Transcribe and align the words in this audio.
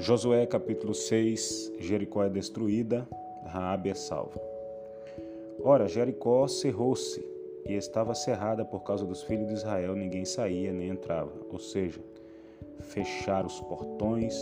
Josué 0.00 0.46
capítulo 0.46 0.94
6, 0.94 1.74
Jericó 1.78 2.24
é 2.24 2.30
destruída, 2.30 3.06
Raabe 3.44 3.90
é 3.90 3.94
salva. 3.94 4.40
Ora, 5.62 5.86
Jericó 5.86 6.48
cerrou-se 6.48 7.22
e 7.66 7.74
estava 7.74 8.14
cerrada 8.14 8.64
por 8.64 8.82
causa 8.82 9.04
dos 9.04 9.22
filhos 9.22 9.48
de 9.48 9.52
Israel, 9.52 9.94
ninguém 9.94 10.24
saía 10.24 10.72
nem 10.72 10.88
entrava. 10.88 11.30
Ou 11.52 11.58
seja, 11.58 12.00
fecharam 12.78 13.46
os 13.46 13.60
portões, 13.60 14.34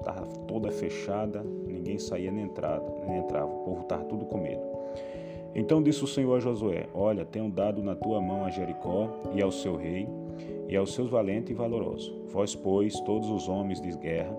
estava 0.00 0.26
toda 0.46 0.70
fechada, 0.70 1.42
ninguém 1.42 1.98
saía 1.98 2.30
nem 2.30 2.44
entrava, 2.44 2.84
nem 3.06 3.16
entrava. 3.16 3.46
O 3.46 3.64
povo 3.64 3.80
estava 3.80 4.04
tudo 4.04 4.26
com 4.26 4.36
medo. 4.36 4.60
Então 5.54 5.82
disse 5.82 6.04
o 6.04 6.06
Senhor 6.06 6.36
a 6.36 6.40
Josué: 6.40 6.88
Olha, 6.92 7.24
tenho 7.24 7.48
dado 7.48 7.82
na 7.82 7.94
tua 7.94 8.20
mão 8.20 8.44
a 8.44 8.50
Jericó 8.50 9.08
e 9.34 9.40
ao 9.40 9.50
seu 9.50 9.76
rei 9.76 10.06
e 10.68 10.76
aos 10.76 10.92
seus 10.92 11.08
valentes 11.08 11.52
e 11.52 11.54
valorosos. 11.54 12.14
Vós, 12.26 12.54
pois, 12.54 13.00
todos 13.00 13.30
os 13.30 13.48
homens 13.48 13.80
de 13.80 13.96
guerra, 13.96 14.36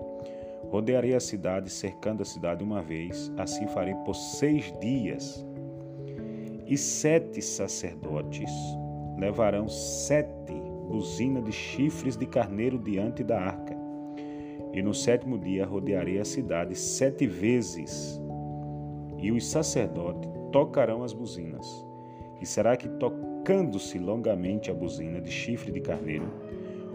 rodearei 0.70 1.14
a 1.14 1.20
cidade, 1.20 1.70
cercando 1.70 2.22
a 2.22 2.26
cidade 2.26 2.62
uma 2.62 2.82
vez, 2.82 3.32
assim 3.36 3.66
farei 3.68 3.94
por 4.04 4.14
seis 4.14 4.72
dias. 4.80 5.46
E 6.66 6.76
sete 6.76 7.40
sacerdotes 7.40 8.50
levarão 9.18 9.66
sete 9.68 10.52
buzinas 10.88 11.44
de 11.44 11.52
chifres 11.52 12.16
de 12.16 12.26
carneiro 12.26 12.78
diante 12.78 13.24
da 13.24 13.40
arca. 13.40 13.76
E 14.72 14.82
no 14.82 14.92
sétimo 14.92 15.38
dia 15.38 15.64
rodearei 15.66 16.18
a 16.18 16.24
cidade 16.24 16.74
sete 16.74 17.26
vezes, 17.26 18.20
e 19.18 19.32
os 19.32 19.46
sacerdotes 19.46 20.30
tocarão 20.52 21.02
as 21.02 21.12
buzinas. 21.12 21.66
E 22.40 22.46
será 22.46 22.76
que 22.76 22.88
tocando-se 22.88 23.98
longamente 23.98 24.70
a 24.70 24.74
buzina 24.74 25.20
de 25.20 25.30
chifre 25.30 25.72
de 25.72 25.80
carneiro, 25.80 26.30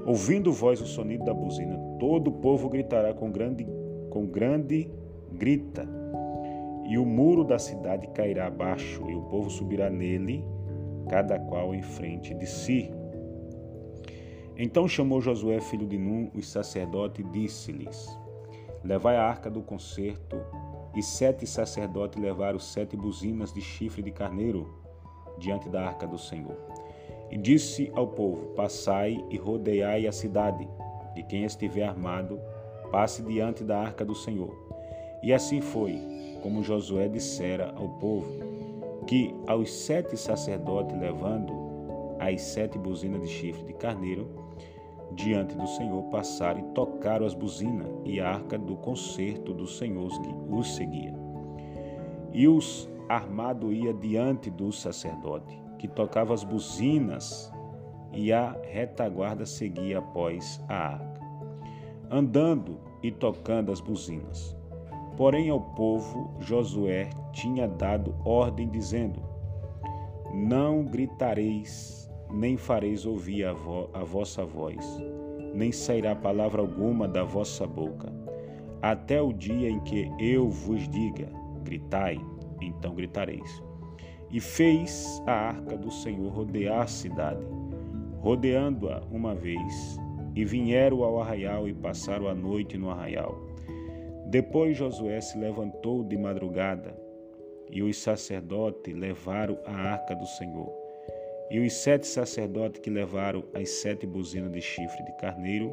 ouvindo 0.05 0.52
voz 0.52 0.82
o 0.82 0.85
sonido 0.85 1.26
da 1.26 1.34
buzina, 1.34 1.77
todo 1.99 2.27
o 2.27 2.32
povo 2.32 2.70
gritará 2.70 3.13
com 3.13 3.32
grande, 3.32 3.65
com 4.09 4.26
grande 4.26 4.90
grita, 5.32 5.87
e 6.85 6.98
o 6.98 7.05
muro 7.05 7.43
da 7.43 7.57
cidade 7.57 8.07
cairá 8.07 8.48
abaixo, 8.48 9.09
e 9.09 9.15
o 9.15 9.21
povo 9.24 9.49
subirá 9.49 9.90
nele, 9.90 10.43
cada 11.09 11.40
qual 11.40 11.74
em 11.74 11.81
frente 11.81 12.34
de 12.34 12.46
si. 12.46 12.91
Então 14.57 14.87
chamou 14.87 15.21
Josué, 15.21 15.59
filho 15.59 15.87
de 15.87 15.98
Num, 15.98 16.29
os 16.35 16.48
sacerdotes, 16.48 17.26
e 17.26 17.29
disse-lhes: 17.29 18.20
Levai 18.84 19.15
a 19.15 19.24
arca 19.24 19.49
do 19.49 19.62
concerto 19.62 20.37
e 20.96 21.01
sete 21.01 21.48
sacerdotes 21.48 22.21
levaram 22.21 22.59
sete 22.59 22.96
buzinas 22.96 23.51
de 23.51 23.62
chifre 23.62 24.04
de 24.04 24.12
carneiro 24.12 24.70
diante 25.40 25.70
da 25.70 25.85
arca 25.85 26.05
do 26.05 26.18
Senhor. 26.18 26.73
E 27.34 27.37
disse 27.37 27.91
ao 27.95 28.05
povo: 28.05 28.53
Passai 28.55 29.26
e 29.31 29.37
rodeai 29.37 30.05
a 30.05 30.12
cidade, 30.12 30.70
e 31.15 31.23
quem 31.23 31.45
estiver 31.45 31.81
armado, 31.81 32.40
passe 32.91 33.23
diante 33.23 33.63
da 33.63 33.79
arca 33.79 34.05
do 34.05 34.13
Senhor. 34.13 34.55
E 35.23 35.34
assim 35.34 35.59
foi, 35.59 35.99
como 36.43 36.62
Josué 36.62 37.07
dissera 37.07 37.73
ao 37.75 37.90
povo, 37.98 38.29
que 39.07 39.34
aos 39.48 39.73
sete 39.73 40.15
sacerdotes 40.15 40.95
levando 40.95 41.51
as 42.20 42.40
sete 42.40 42.77
buzinas 42.77 43.23
de 43.23 43.27
chifre 43.27 43.63
de 43.63 43.73
carneiro, 43.73 44.29
diante 45.13 45.55
do 45.55 45.65
Senhor 45.65 46.03
passaram 46.12 46.59
e 46.59 46.73
tocaram 46.75 47.25
as 47.25 47.34
buzinas, 47.34 47.87
e 48.05 48.20
a 48.20 48.29
arca 48.29 48.59
do 48.59 48.75
concerto 48.75 49.55
do 49.55 49.65
Senhor 49.65 50.07
os 50.51 50.75
seguia. 50.75 51.15
E 52.31 52.47
os 52.47 52.87
armado 53.09 53.73
ia 53.73 53.91
diante 53.91 54.51
do 54.51 54.71
sacerdote, 54.71 55.62
que 55.84 55.87
tocava 55.89 56.34
as 56.34 56.45
buzinas, 56.45 57.51
e 58.13 58.31
a 58.31 58.55
retaguarda 58.71 59.45
seguia 59.45 59.99
após 59.99 60.63
a 60.70 60.93
arca, 60.93 61.21
andando 62.09 62.79
e 63.03 63.12
tocando 63.12 63.70
as 63.70 63.81
buzinas. 63.81 64.56
Porém, 65.18 65.50
ao 65.50 65.59
povo, 65.59 66.31
Josué 66.40 67.09
tinha 67.34 67.68
dado 67.68 68.16
ordem, 68.24 68.69
dizendo: 68.69 69.22
Não 70.34 70.85
gritareis 70.85 72.09
nem 72.31 72.56
fareis 72.56 73.06
ouvir 73.06 73.44
a, 73.44 73.52
vo 73.52 73.90
a 73.94 74.06
vossa 74.06 74.46
voz, 74.46 74.79
nem 75.53 75.74
sairá 75.74 76.16
palavra 76.16 76.62
alguma 76.62 77.09
da 77.09 77.25
vossa 77.25 77.68
boca, 77.68 78.09
até 78.81 79.22
o 79.22 79.34
dia 79.34 79.69
em 79.69 79.81
que 79.81 80.09
eu 80.18 80.50
vos 80.50 80.88
diga: 80.88 81.28
gritai, 81.62 82.18
então 82.62 82.96
gritareis. 82.96 83.62
E 84.34 84.40
fez 84.40 85.22
a 85.28 85.32
arca 85.32 85.78
do 85.78 85.92
Senhor 85.92 86.30
rodear 86.30 86.82
a 86.82 86.88
cidade, 86.88 87.46
rodeando-a 88.20 89.04
uma 89.12 89.36
vez, 89.36 89.98
e 90.36 90.44
vieram 90.44 91.04
ao 91.04 91.22
arraial 91.22 91.70
e 91.70 91.74
passaram 91.74 92.28
a 92.28 92.34
noite 92.34 92.78
no 92.78 92.90
arraial. 92.90 93.40
Depois 94.28 94.76
Josué 94.76 95.22
se 95.22 95.38
levantou 95.38 96.04
de 96.04 96.18
madrugada, 96.18 96.98
e 97.72 97.84
os 97.84 97.98
sacerdotes 97.98 98.96
levaram 98.96 99.58
a 99.66 99.72
arca 99.72 100.16
do 100.16 100.26
Senhor 100.26 100.84
e 101.54 101.60
os 101.60 101.72
sete 101.74 102.08
sacerdotes 102.08 102.82
que 102.82 102.90
levaram 102.90 103.44
as 103.54 103.70
sete 103.70 104.08
buzinas 104.08 104.52
de 104.52 104.60
chifre 104.60 105.04
de 105.04 105.12
carneiro 105.18 105.72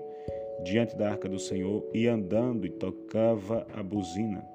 diante 0.63 0.95
da 0.95 1.13
arca 1.13 1.27
do 1.27 1.39
Senhor, 1.39 1.83
e 1.95 2.07
andando 2.07 2.67
e 2.67 2.71
tocava 2.71 3.67
a 3.75 3.83
buzina. 3.83 4.47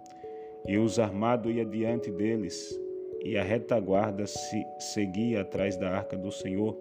E 0.67 0.77
os 0.77 0.99
armados 0.99 1.51
ia 1.51 1.65
diante 1.65 2.11
deles, 2.11 2.79
e 3.25 3.35
a 3.37 3.43
retaguarda 3.43 4.27
se 4.27 4.63
seguia 4.77 5.41
atrás 5.41 5.75
da 5.75 5.89
arca 5.89 6.15
do 6.15 6.31
Senhor, 6.31 6.77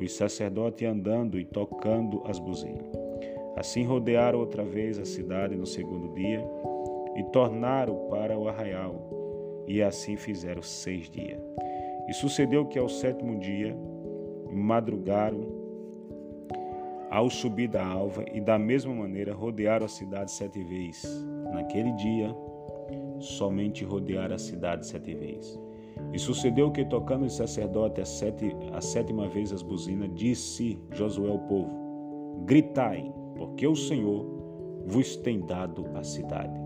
os 0.00 0.16
sacerdotes 0.16 0.88
andando 0.88 1.38
e 1.38 1.44
tocando 1.44 2.22
as 2.24 2.38
buzinas. 2.38 2.86
Assim 3.54 3.84
rodearam 3.84 4.38
outra 4.38 4.64
vez 4.64 4.98
a 4.98 5.04
cidade 5.04 5.54
no 5.54 5.66
segundo 5.66 6.14
dia, 6.14 6.42
e 7.16 7.22
tornaram 7.24 8.08
para 8.08 8.38
o 8.38 8.48
arraial, 8.48 9.64
e 9.66 9.82
assim 9.82 10.16
fizeram 10.16 10.62
seis 10.62 11.10
dias. 11.10 11.38
E 12.08 12.14
sucedeu 12.14 12.64
que 12.64 12.78
ao 12.78 12.88
sétimo 12.88 13.38
dia 13.38 13.76
madrugaram 14.50 15.58
ao 17.10 17.28
subir 17.28 17.68
da 17.68 17.84
alva 17.84 18.24
e 18.32 18.40
da 18.40 18.58
mesma 18.58 18.94
maneira 18.94 19.34
rodearam 19.34 19.84
a 19.84 19.88
cidade 19.88 20.30
sete 20.30 20.62
vezes. 20.62 21.04
Naquele 21.52 21.92
dia, 21.92 22.34
somente 23.20 23.84
rodearam 23.84 24.34
a 24.34 24.38
cidade 24.38 24.86
sete 24.86 25.14
vezes. 25.14 25.58
E 26.12 26.18
sucedeu 26.18 26.70
que, 26.70 26.84
tocando 26.84 27.24
o 27.24 27.30
sacerdote 27.30 28.00
a, 28.00 28.04
sete, 28.04 28.54
a 28.72 28.80
sétima 28.80 29.28
vez 29.28 29.52
as 29.52 29.62
buzinas, 29.62 30.10
disse 30.14 30.78
Josué 30.92 31.28
ao 31.28 31.38
povo: 31.40 32.44
Gritai, 32.44 33.12
porque 33.36 33.66
o 33.66 33.74
Senhor 33.74 34.24
vos 34.86 35.16
tem 35.16 35.40
dado 35.40 35.86
a 35.94 36.02
cidade. 36.02 36.58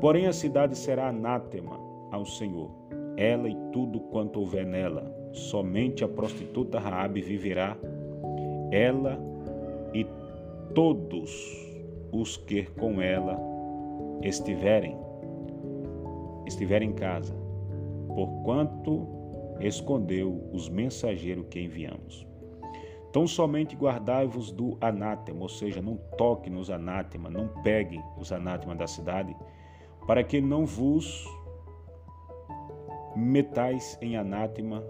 Porém, 0.00 0.26
a 0.26 0.32
cidade 0.32 0.76
será 0.76 1.08
anátema 1.08 1.78
ao 2.10 2.24
Senhor, 2.24 2.70
ela 3.16 3.48
e 3.48 3.56
tudo 3.72 4.00
quanto 4.00 4.40
houver 4.40 4.66
nela. 4.66 5.10
Somente 5.32 6.04
a 6.04 6.08
prostituta 6.08 6.78
Raabe 6.78 7.22
viverá, 7.22 7.76
ela 8.70 9.18
e 9.94 10.06
todos 10.74 11.30
os 12.12 12.36
que 12.36 12.64
com 12.64 13.00
ela 13.00 13.38
estiverem 14.22 14.96
estiverem 16.52 16.90
em 16.90 16.94
casa, 16.94 17.34
porquanto 18.14 19.06
escondeu 19.60 20.48
os 20.52 20.68
mensageiros 20.68 21.46
que 21.48 21.60
enviamos. 21.60 22.26
Então 23.10 23.26
somente 23.26 23.76
guardai-vos 23.76 24.50
do 24.50 24.78
anátema, 24.80 25.42
ou 25.42 25.48
seja, 25.48 25.82
não 25.82 25.96
toque 26.16 26.48
nos 26.48 26.70
anátema, 26.70 27.28
não 27.28 27.48
pegue 27.62 28.00
os 28.16 28.32
anátema 28.32 28.74
da 28.74 28.86
cidade, 28.86 29.36
para 30.06 30.24
que 30.24 30.40
não 30.40 30.64
vos 30.64 31.26
metais 33.14 33.98
em 34.00 34.16
anátema, 34.16 34.82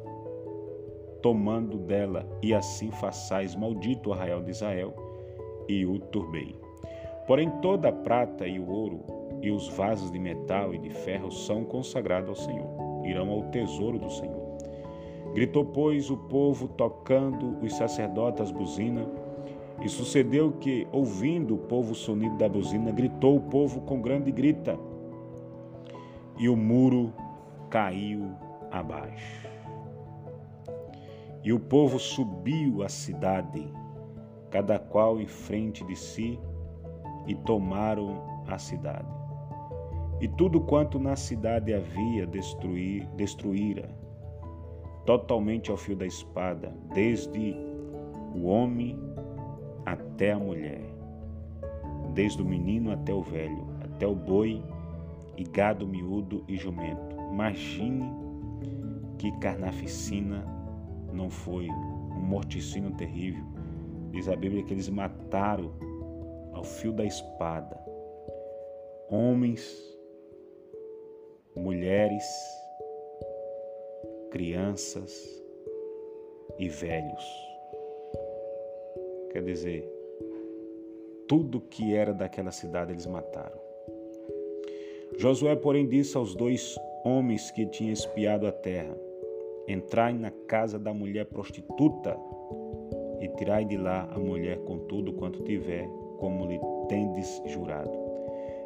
tomando 1.21 1.79
dela, 1.79 2.25
e 2.41 2.55
assim 2.55 2.91
façais 2.93 3.57
maldito 3.57 4.11
o 4.11 4.13
arraial 4.13 4.43
de 4.43 4.53
Israel, 4.53 4.95
e 5.69 5.85
o 5.85 5.99
turbei. 5.99 6.57
Porém, 7.27 7.51
toda 7.61 7.89
a 7.89 7.93
prata 7.93 8.47
e 8.47 8.59
o 8.59 8.69
ouro, 8.69 9.01
e 9.43 9.51
os 9.51 9.69
vasos 9.69 10.11
de 10.11 10.19
metal 10.21 10.73
e 10.73 10.79
de 10.79 10.89
ferro 10.89 11.31
são 11.31 11.65
consagrados 11.65 12.31
ao 12.31 12.37
Senhor, 12.37 13.05
irão 13.05 13.29
ao 13.31 13.43
tesouro 13.51 13.99
do 13.99 14.09
Senhor. 14.09 14.41
Gritou, 15.35 15.65
pois, 15.65 16.11
o 16.11 16.17
povo, 16.17 16.69
tocando 16.69 17.59
os 17.61 17.75
sacerdotes 17.75 18.41
as 18.41 18.53
buzinas, 18.53 19.09
e 19.83 19.89
sucedeu 19.89 20.53
que, 20.53 20.87
ouvindo 20.93 21.55
o 21.57 21.59
povo 21.59 21.91
o 21.91 21.95
sonido 21.95 22.37
da 22.37 22.49
buzina, 22.49 22.93
gritou 22.93 23.37
o 23.37 23.41
povo 23.41 23.81
com 23.81 24.01
grande 24.01 24.31
grita, 24.31 24.79
e 26.39 26.49
o 26.49 26.57
muro 26.57 27.13
caiu 27.69 28.31
abaixo. 28.71 29.49
E 31.43 31.53
o 31.53 31.59
povo 31.59 31.99
subiu 31.99 32.85
a 32.85 32.89
cidade, 32.89 33.67
cada 34.51 34.79
qual 34.79 35.21
em 35.21 35.27
frente 35.27 35.85
de 35.85 35.97
si, 35.97 36.39
e 37.27 37.35
tomaram 37.35 38.23
a 38.47 38.59
cidade. 38.59 39.22
E 40.23 40.29
tudo 40.29 40.61
quanto 40.61 41.01
na 41.01 41.17
cidade 41.17 41.75
havia 41.75 42.25
destruir, 42.25 43.05
destruíra, 43.17 43.91
totalmente 45.05 45.69
ao 45.69 45.77
fio 45.77 45.97
da 45.97 46.07
espada, 46.07 46.73
desde 46.95 47.57
o 48.33 48.47
homem 48.47 48.97
até 49.85 50.31
a 50.31 50.39
mulher, 50.39 50.81
desde 52.15 52.41
o 52.41 52.45
menino 52.45 52.93
até 52.93 53.13
o 53.13 53.21
velho, 53.21 53.67
até 53.83 54.07
o 54.07 54.15
boi 54.15 54.63
e 55.37 55.43
gado 55.43 55.89
miúdo 55.89 56.45
e 56.47 56.57
jumento. 56.57 57.17
Imagine 57.33 58.09
que 59.19 59.33
carnaficina 59.41 60.47
não 61.13 61.29
foi 61.29 61.69
um 61.69 62.21
morticínio 62.21 62.93
terrível. 62.93 63.45
Diz 64.13 64.29
a 64.29 64.37
Bíblia 64.37 64.63
que 64.63 64.73
eles 64.73 64.89
mataram 64.89 65.73
ao 66.53 66.63
fio 66.63 66.93
da 66.93 67.05
espada 67.05 67.83
homens, 69.13 69.92
mulheres, 71.63 72.25
crianças 74.33 75.43
e 76.59 76.69
velhos. 76.69 77.25
Quer 79.31 79.45
dizer, 79.45 79.89
tudo 81.29 81.61
que 81.61 81.95
era 81.95 82.13
daquela 82.13 82.51
cidade 82.51 82.93
eles 82.93 83.07
mataram. 83.07 83.61
Josué, 85.19 85.55
porém, 85.55 85.89
disse 85.89 86.17
aos 86.17 86.35
dois 86.35 86.77
homens 87.05 87.53
que 87.53 87.65
tinham 87.67 87.93
espiado 87.93 88.45
a 88.45 88.53
terra: 88.53 88.99
Entrai 89.69 90.13
na 90.15 90.33
casa 90.49 90.81
da 90.81 90.93
mulher 90.93 91.27
prostituta 91.27 92.19
e 93.21 93.29
tirai 93.29 93.65
de 93.65 93.77
lá 93.77 94.09
a 94.13 94.19
mulher 94.19 94.59
com 94.65 94.79
tudo 94.81 95.13
quanto 95.13 95.45
tiver, 95.45 95.89
como 96.19 96.45
lhe 96.45 96.59
tendes 96.89 97.41
jurado. 97.47 98.02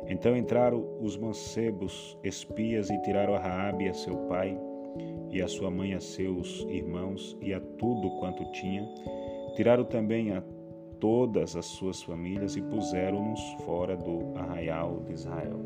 Então 0.08 0.36
entraram 0.36 0.84
os 1.00 1.16
mancebos 1.16 2.16
espias 2.22 2.90
e 2.90 3.02
tiraram 3.02 3.34
a 3.34 3.38
Raabe 3.38 3.88
a 3.88 3.94
seu 3.94 4.16
pai 4.28 4.58
e 5.30 5.42
a 5.42 5.48
sua 5.48 5.70
mãe 5.70 5.94
a 5.94 6.00
seus 6.00 6.64
irmãos 6.68 7.36
e 7.40 7.52
a 7.52 7.60
tudo 7.60 8.10
quanto 8.18 8.44
tinha. 8.52 8.86
Tiraram 9.56 9.84
também 9.84 10.32
a 10.32 10.42
todas 11.00 11.56
as 11.56 11.66
suas 11.66 12.02
famílias 12.02 12.56
e 12.56 12.62
puseram-nos 12.62 13.40
fora 13.64 13.96
do 13.96 14.38
arraial 14.38 15.02
de 15.06 15.12
Israel. 15.12 15.60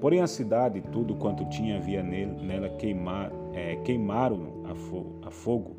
Porém 0.00 0.20
a 0.20 0.26
cidade 0.26 0.80
e 0.80 0.82
tudo 0.82 1.14
quanto 1.14 1.48
tinha 1.48 1.76
havia 1.76 2.02
nela 2.02 2.68
queimar, 2.70 3.30
é, 3.54 3.76
queimaram 3.76 4.64
a, 5.24 5.30
fogo. 5.30 5.76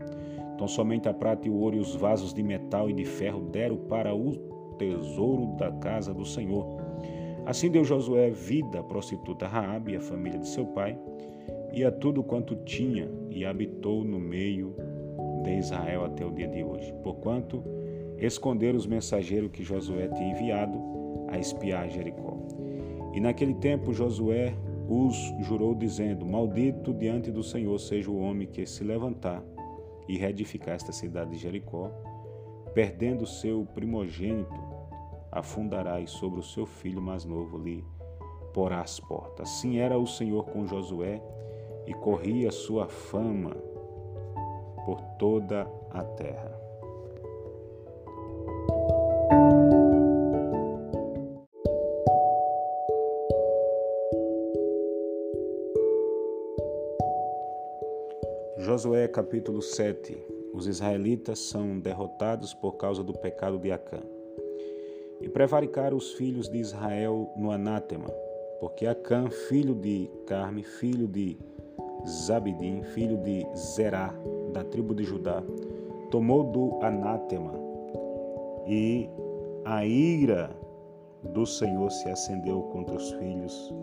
Então 0.55 0.67
somente 0.67 1.09
a 1.09 1.13
prata 1.13 1.47
e 1.47 1.51
o 1.51 1.55
ouro 1.55 1.75
e 1.75 1.79
os 1.79 1.95
vasos 1.95 2.33
de 2.33 2.41
metal 2.41 2.89
e 2.89 2.93
de 2.93 3.03
ferro 3.03 3.41
deram 3.41 3.75
para 3.75 4.15
o 4.15 4.31
tesouro 4.77 5.57
da 5.57 5.71
casa 5.73 6.13
do 6.13 6.25
Senhor. 6.25 6.82
Assim 7.45 7.69
deu 7.69 7.83
Josué 7.83 8.29
vida 8.29 8.79
à 8.79 8.83
prostituta 8.83 9.47
Raabe 9.47 9.93
e 9.93 9.95
à 9.97 10.01
família 10.01 10.39
de 10.39 10.47
seu 10.47 10.65
pai, 10.67 10.97
e 11.73 11.83
a 11.83 11.91
tudo 11.91 12.23
quanto 12.23 12.55
tinha, 12.57 13.09
e 13.29 13.43
habitou 13.43 14.03
no 14.03 14.19
meio 14.19 14.75
de 15.43 15.57
Israel 15.57 16.05
até 16.05 16.25
o 16.25 16.31
dia 16.31 16.47
de 16.47 16.63
hoje. 16.63 16.93
Porquanto 17.03 17.63
esconderam 18.17 18.77
os 18.77 18.87
mensageiros 18.87 19.51
que 19.51 19.63
Josué 19.63 20.07
tinha 20.07 20.31
enviado 20.31 20.79
a 21.27 21.37
espiar 21.37 21.89
Jericó. 21.89 22.37
E 23.13 23.19
naquele 23.19 23.55
tempo 23.55 23.93
Josué 23.93 24.53
os 24.87 25.15
jurou, 25.41 25.75
dizendo: 25.75 26.25
Maldito 26.25 26.93
diante 26.93 27.31
do 27.31 27.43
Senhor 27.43 27.77
seja 27.79 28.09
o 28.09 28.19
homem 28.19 28.47
que 28.47 28.65
se 28.65 28.83
levantar 28.83 29.43
e 30.07 30.17
reedificar 30.17 30.75
esta 30.75 30.91
cidade 30.91 31.31
de 31.31 31.37
Jericó, 31.37 31.91
perdendo 32.73 33.25
seu 33.25 33.65
primogênito, 33.73 34.72
afundarás 35.33 36.11
sobre 36.11 36.39
o 36.39 36.43
seu 36.43 36.65
filho 36.65 37.01
mais 37.01 37.25
novo 37.25 37.57
lhe 37.57 37.83
porá 38.53 38.81
as 38.81 38.99
portas. 38.99 39.49
Assim 39.49 39.79
era 39.79 39.97
o 39.97 40.05
Senhor 40.05 40.45
com 40.45 40.67
Josué 40.67 41.21
e 41.87 41.93
corria 41.93 42.51
sua 42.51 42.87
fama 42.87 43.51
por 44.85 45.01
toda 45.17 45.67
a 45.89 46.03
terra. 46.03 46.63
Josué 58.57 59.07
capítulo 59.07 59.61
7 59.61 60.15
Os 60.53 60.67
israelitas 60.67 61.39
são 61.39 61.79
derrotados 61.79 62.53
por 62.53 62.73
causa 62.73 63.03
do 63.03 63.13
pecado 63.13 63.57
de 63.57 63.71
Acã. 63.71 63.99
E 65.23 65.29
prevaricaram 65.29 65.97
os 65.97 66.11
filhos 66.13 66.47
de 66.47 66.59
Israel 66.59 67.31
no 67.35 67.49
anátema, 67.49 68.09
porque 68.59 68.85
Acã, 68.85 69.29
filho 69.47 69.73
de 69.73 70.07
Carme, 70.27 70.61
filho 70.61 71.07
de 71.07 71.37
Zabidim, 72.07 72.83
filho 72.83 73.17
de 73.17 73.47
Zerá, 73.55 74.13
da 74.51 74.63
tribo 74.63 74.93
de 74.93 75.03
Judá, 75.03 75.41
tomou 76.11 76.43
do 76.43 76.77
anátema 76.83 77.53
e 78.67 79.09
a 79.65 79.85
ira 79.85 80.49
do 81.23 81.45
Senhor 81.45 81.89
se 81.89 82.09
acendeu 82.09 82.61
contra 82.63 82.95
os 82.95 83.11
filhos 83.13 83.73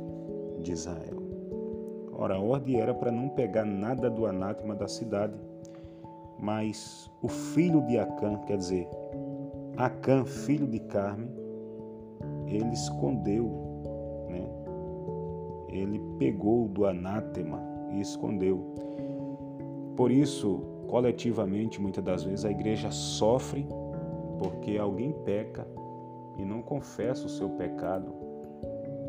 de 0.61 0.73
Israel. 0.73 1.23
Ora, 2.13 2.35
a 2.35 2.41
ordem 2.41 2.79
era 2.81 2.93
para 2.93 3.11
não 3.11 3.31
pegar 3.31 3.65
nada 3.65 4.11
do 4.11 4.27
anátema 4.27 4.75
da 4.75 4.87
cidade, 4.87 5.35
mas 6.39 7.11
o 7.23 7.29
filho 7.29 7.81
de 7.87 7.99
Acã, 7.99 8.37
quer 8.47 8.59
dizer, 8.59 8.87
Acã, 9.77 10.25
filho 10.25 10.67
de 10.67 10.81
Carme, 10.81 11.29
ele 12.47 12.73
escondeu, 12.73 13.47
né? 14.29 14.49
Ele 15.69 16.01
pegou 16.19 16.69
do 16.69 16.87
anátema 16.87 17.61
e 17.93 18.01
escondeu. 18.01 18.75
Por 19.97 20.11
isso, 20.11 20.61
coletivamente, 20.89 21.81
muitas 21.81 22.03
das 22.03 22.25
vezes 22.25 22.45
a 22.45 22.51
igreja 22.51 22.91
sofre 22.91 23.67
porque 24.39 24.77
alguém 24.79 25.13
peca 25.25 25.67
e 26.39 26.45
não 26.45 26.63
confessa 26.63 27.27
o 27.27 27.29
seu 27.29 27.51
pecado 27.51 28.13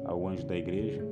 ao 0.06 0.28
anjo 0.28 0.46
da 0.46 0.56
igreja 0.56 1.12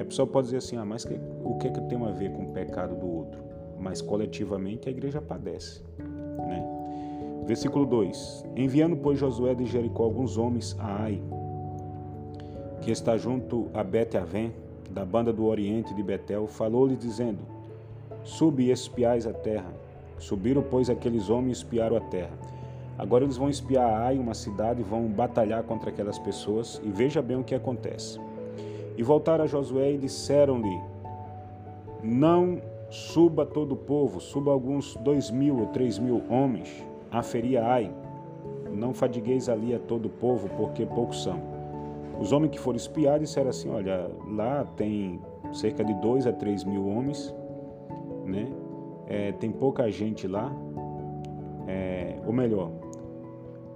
a 0.00 0.04
pessoa 0.04 0.26
pode 0.26 0.46
dizer 0.46 0.58
assim, 0.58 0.76
ah, 0.76 0.84
mas 0.84 1.04
que, 1.04 1.14
o 1.44 1.56
que, 1.58 1.68
é 1.68 1.70
que 1.70 1.80
tem 1.82 2.02
a 2.02 2.10
ver 2.10 2.32
com 2.32 2.44
o 2.44 2.52
pecado 2.52 2.96
do 2.96 3.06
outro? 3.06 3.42
Mas 3.78 4.00
coletivamente 4.00 4.88
a 4.88 4.92
igreja 4.92 5.20
padece. 5.20 5.82
Né? 5.98 6.71
Versículo 7.46 7.84
2: 7.84 8.44
Enviando, 8.56 8.96
pois, 8.96 9.18
Josué 9.18 9.54
de 9.54 9.66
Jericó 9.66 10.04
alguns 10.04 10.38
homens 10.38 10.76
a 10.78 11.04
Ai, 11.04 11.22
que 12.80 12.90
está 12.90 13.16
junto 13.16 13.68
a 13.74 13.82
Bet-Avém, 13.82 14.52
da 14.90 15.04
banda 15.04 15.32
do 15.32 15.46
oriente 15.46 15.94
de 15.94 16.02
Betel, 16.02 16.46
falou-lhe 16.46 16.96
dizendo: 16.96 17.40
Subi 18.24 18.66
e 18.66 18.70
espiais 18.70 19.26
a 19.26 19.32
terra. 19.32 19.72
Subiram, 20.18 20.62
pois, 20.62 20.88
aqueles 20.88 21.28
homens 21.30 21.58
e 21.58 21.60
espiaram 21.62 21.96
a 21.96 22.00
terra. 22.00 22.38
Agora 22.96 23.24
eles 23.24 23.36
vão 23.36 23.48
espiar 23.48 24.02
Ai, 24.02 24.18
uma 24.18 24.34
cidade, 24.34 24.82
vão 24.82 25.06
batalhar 25.08 25.64
contra 25.64 25.90
aquelas 25.90 26.18
pessoas, 26.18 26.80
e 26.84 26.90
veja 26.90 27.20
bem 27.20 27.38
o 27.38 27.44
que 27.44 27.54
acontece. 27.54 28.20
E 28.96 29.02
voltaram 29.02 29.44
a 29.44 29.48
Josué 29.48 29.92
e 29.92 29.98
disseram-lhe: 29.98 30.80
Não 32.02 32.60
suba 32.90 33.44
todo 33.46 33.72
o 33.72 33.76
povo, 33.76 34.20
suba 34.20 34.52
alguns 34.52 34.94
dois 34.96 35.30
mil 35.30 35.58
ou 35.58 35.66
três 35.68 35.98
mil 35.98 36.22
homens, 36.28 36.84
aferia 37.12 37.64
Ai. 37.64 37.92
Não 38.72 38.94
fadigueis 38.94 39.48
ali 39.48 39.74
a 39.74 39.78
todo 39.78 40.06
o 40.06 40.08
povo, 40.08 40.48
porque 40.56 40.86
poucos 40.86 41.22
são. 41.22 41.38
Os 42.18 42.32
homens 42.32 42.52
que 42.52 42.58
foram 42.58 42.76
espiar 42.76 43.18
disseram 43.20 43.50
assim: 43.50 43.68
Olha, 43.68 44.10
lá 44.26 44.64
tem 44.76 45.20
cerca 45.52 45.84
de 45.84 45.92
dois 45.94 46.26
a 46.26 46.32
três 46.32 46.64
mil 46.64 46.88
homens, 46.88 47.34
né? 48.24 48.48
É, 49.06 49.32
tem 49.32 49.52
pouca 49.52 49.90
gente 49.90 50.26
lá, 50.26 50.50
é, 51.68 52.18
ou 52.26 52.32
melhor, 52.32 52.70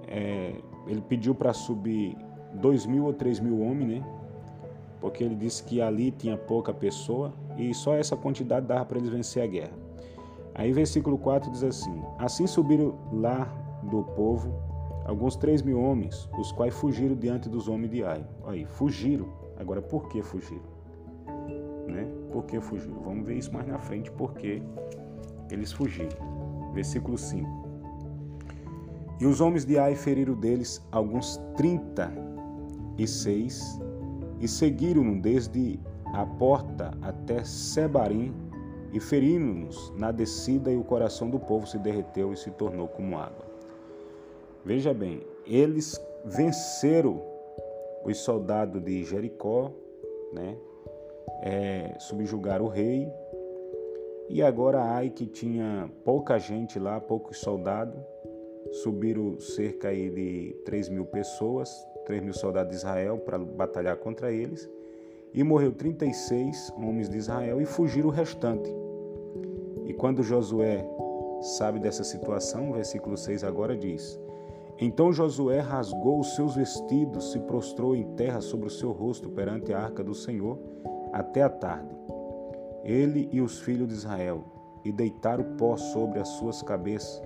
é, 0.07 0.53
ele 0.87 1.01
pediu 1.01 1.35
para 1.35 1.53
subir 1.53 2.17
dois 2.55 2.87
mil 2.87 3.05
ou 3.05 3.13
três 3.13 3.39
mil 3.39 3.61
homens, 3.61 3.99
né? 3.99 4.17
porque 4.99 5.23
ele 5.23 5.35
disse 5.35 5.63
que 5.63 5.81
ali 5.81 6.11
tinha 6.11 6.37
pouca 6.37 6.73
pessoa 6.73 7.33
e 7.57 7.73
só 7.73 7.95
essa 7.95 8.15
quantidade 8.15 8.65
dava 8.65 8.85
para 8.85 8.97
eles 8.97 9.09
vencer 9.09 9.43
a 9.43 9.47
guerra. 9.47 9.86
Aí, 10.57 10.73
versículo 10.73 11.17
4 11.17 11.51
diz 11.51 11.63
assim: 11.63 12.01
Assim 12.17 12.47
subiram 12.47 12.95
lá 13.11 13.47
do 13.83 14.03
povo 14.03 14.51
alguns 15.05 15.35
três 15.35 15.61
mil 15.61 15.79
homens, 15.79 16.27
os 16.37 16.51
quais 16.51 16.73
fugiram 16.73 17.15
diante 17.15 17.47
dos 17.47 17.67
homens 17.67 17.91
de 17.91 18.03
Ai. 18.03 18.25
Aí, 18.45 18.65
fugiram. 18.65 19.27
Agora, 19.57 19.81
por 19.81 20.09
que 20.09 20.21
fugiram? 20.21 20.77
Né? 21.87 22.07
Por 22.31 22.43
que 22.45 22.59
fugiram? 22.59 22.99
Vamos 23.01 23.25
ver 23.25 23.37
isso 23.37 23.53
mais 23.53 23.67
na 23.67 23.79
frente, 23.79 24.11
porque 24.11 24.61
eles 25.49 25.71
fugiram. 25.71 26.17
Versículo 26.73 27.17
5. 27.17 27.67
E 29.19 29.25
os 29.25 29.41
homens 29.41 29.65
de 29.65 29.79
Ai 29.79 29.95
feriram 29.95 30.35
deles 30.35 30.85
alguns 30.91 31.37
trinta 31.55 32.11
e 32.97 33.07
seis 33.07 33.79
e 34.39 34.47
seguiram-no 34.47 35.19
desde 35.19 35.79
a 36.13 36.25
porta 36.25 36.91
até 37.01 37.43
Sebarim 37.43 38.31
e 38.93 38.99
feriram-nos 38.99 39.93
na 39.97 40.11
descida 40.11 40.71
e 40.71 40.77
o 40.77 40.83
coração 40.83 41.29
do 41.29 41.39
povo 41.39 41.67
se 41.67 41.77
derreteu 41.77 42.33
e 42.33 42.37
se 42.37 42.51
tornou 42.51 42.87
como 42.87 43.17
água. 43.17 43.45
Veja 44.63 44.93
bem, 44.93 45.21
eles 45.45 45.99
venceram 46.25 47.21
os 48.03 48.17
soldados 48.19 48.81
de 48.81 49.03
Jericó, 49.03 49.71
né? 50.33 50.57
É, 51.41 51.95
subjugaram 51.99 52.65
o 52.65 52.69
rei 52.69 53.07
e 54.29 54.41
agora 54.41 54.81
Ai 54.81 55.09
que 55.09 55.25
tinha 55.25 55.89
pouca 56.03 56.37
gente 56.37 56.79
lá, 56.79 56.99
poucos 56.99 57.37
soldados, 57.37 57.99
subiram 58.83 59.39
cerca 59.39 59.93
de 59.93 60.55
3 60.65 60.89
mil 60.89 61.05
pessoas, 61.05 61.69
3 62.05 62.21
mil 62.21 62.33
soldados 62.33 62.71
de 62.71 62.77
Israel 62.77 63.17
para 63.19 63.37
batalhar 63.37 63.95
contra 63.97 64.31
eles, 64.31 64.69
e 65.33 65.43
morreu 65.43 65.71
36 65.71 66.73
homens 66.77 67.09
de 67.09 67.17
Israel 67.17 67.61
e 67.61 67.65
fugiram 67.65 68.09
o 68.09 68.11
restante. 68.11 68.73
E 69.85 69.93
quando 69.93 70.23
Josué 70.23 70.85
sabe 71.57 71.79
dessa 71.79 72.03
situação, 72.03 72.69
o 72.69 72.73
versículo 72.73 73.17
6 73.17 73.43
agora 73.43 73.75
diz: 73.75 74.19
Então 74.79 75.13
Josué 75.13 75.59
rasgou 75.59 76.19
os 76.19 76.35
seus 76.35 76.55
vestidos, 76.55 77.31
se 77.31 77.39
prostrou 77.39 77.95
em 77.95 78.03
terra 78.15 78.41
sobre 78.41 78.67
o 78.67 78.71
seu 78.71 78.91
rosto 78.91 79.29
perante 79.29 79.73
a 79.73 79.79
arca 79.79 80.03
do 80.03 80.13
Senhor 80.13 80.59
até 81.13 81.43
a 81.43 81.49
tarde. 81.49 81.95
Ele 82.83 83.29
e 83.31 83.41
os 83.41 83.59
filhos 83.59 83.87
de 83.87 83.93
Israel, 83.93 84.43
e 84.83 84.91
deitaram 84.91 85.43
pó 85.57 85.75
sobre 85.75 86.19
as 86.19 86.27
suas 86.29 86.61
cabeças. 86.61 87.21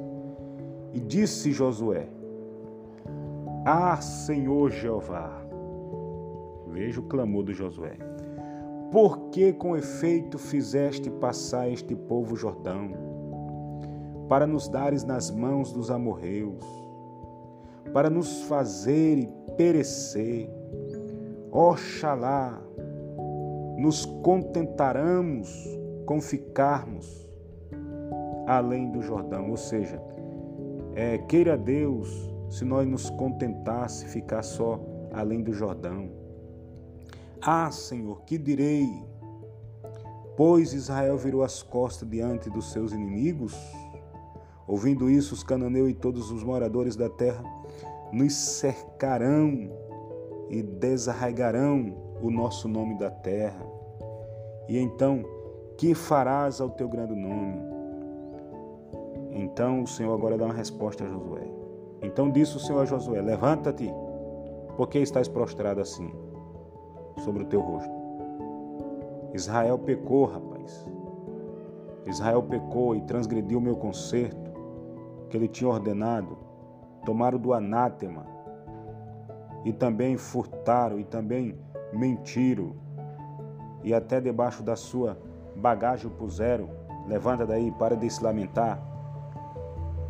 E 0.94 1.00
disse 1.00 1.52
Josué: 1.52 2.08
Ah, 3.66 4.00
Senhor 4.02 4.70
Jeová! 4.70 5.41
Veja 6.72 7.00
o 7.00 7.04
clamor 7.04 7.44
de 7.44 7.54
Josué. 7.54 7.98
Por 8.92 9.30
que 9.30 9.54
com 9.54 9.76
efeito 9.76 10.38
fizeste 10.38 11.10
passar 11.10 11.70
este 11.70 11.96
povo 11.96 12.36
Jordão, 12.36 12.92
para 14.28 14.48
nos 14.48 14.68
dares 14.68 15.04
nas 15.04 15.30
mãos 15.32 15.72
dos 15.72 15.90
amorreus, 15.92 16.64
para 17.94 18.10
nos 18.10 18.44
fazer 18.44 19.28
perecer? 19.58 20.50
Oxalá 21.52 22.62
nos 23.78 24.06
contentaramos 24.06 25.50
com 26.06 26.22
ficarmos 26.22 27.30
além 28.48 28.92
do 28.92 29.02
Jordão, 29.02 29.50
ou 29.50 29.58
seja, 29.58 30.02
é, 30.94 31.18
queira 31.18 31.58
Deus 31.58 32.32
se 32.50 32.66
nós 32.66 32.88
nos 32.88 33.10
contentasse 33.10 34.06
ficar 34.08 34.44
só 34.44 34.80
além 35.12 35.42
do 35.42 35.54
Jordão. 35.54 36.21
Ah, 37.42 37.72
Senhor, 37.72 38.22
que 38.22 38.38
direi? 38.38 38.88
Pois 40.38 40.74
Israel 40.74 41.18
virou 41.18 41.44
as 41.44 41.64
costas 41.64 42.08
diante 42.08 42.50
dos 42.50 42.72
seus 42.72 42.92
inimigos. 42.92 43.56
Ouvindo 44.68 45.10
isso, 45.10 45.34
os 45.34 45.44
cananeus 45.44 45.90
e 45.90 45.94
todos 45.94 46.30
os 46.30 46.44
moradores 46.44 46.96
da 46.96 47.10
terra 47.10 47.44
nos 48.14 48.34
cercarão 48.34 49.72
e 50.50 50.62
desarraigarão 50.62 51.96
o 52.22 52.30
nosso 52.30 52.68
nome 52.68 52.98
da 53.00 53.10
terra. 53.10 53.66
E 54.70 54.78
então, 54.78 55.24
que 55.78 55.96
farás 55.96 56.62
ao 56.62 56.70
teu 56.70 56.88
grande 56.88 57.16
nome? 57.16 57.60
Então 59.32 59.82
o 59.82 59.88
Senhor 59.88 60.14
agora 60.14 60.38
dá 60.38 60.46
uma 60.46 60.54
resposta 60.54 61.04
a 61.04 61.08
Josué. 61.08 61.50
Então 62.04 62.30
disse 62.30 62.56
o 62.56 62.60
Senhor 62.60 62.82
a 62.82 62.86
Josué: 62.86 63.20
Levanta-te, 63.22 63.92
porque 64.78 65.00
estás 65.00 65.28
prostrado 65.28 65.82
assim? 65.82 66.12
Sobre 67.24 67.44
o 67.44 67.46
teu 67.46 67.62
rosto. 67.62 67.92
Israel 69.34 69.80
pecou, 69.80 70.26
rapaz. 70.26 70.86
Israel 72.06 72.44
pecou 72.44 72.96
e 72.96 73.02
transgrediu 73.02 73.60
o 73.60 73.62
meu 73.62 73.76
conserto 73.76 74.52
que 75.30 75.38
ele 75.38 75.48
tinha 75.48 75.70
ordenado. 75.70 76.38
Tomaram 77.06 77.38
do 77.38 77.54
anátema 77.54 78.26
e 79.64 79.72
também 79.72 80.18
furtaram 80.18 81.00
e 81.00 81.04
também 81.04 81.58
mentiram 81.94 82.76
e 83.84 83.94
até 83.94 84.20
debaixo 84.22 84.62
da 84.62 84.76
sua 84.76 85.18
bagagem 85.56 86.08
o 86.08 86.12
puseram. 86.12 86.70
Levanta 87.08 87.46
daí, 87.46 87.72
para 87.72 87.96
de 87.96 88.10
se 88.10 88.24
lamentar. 88.24 88.80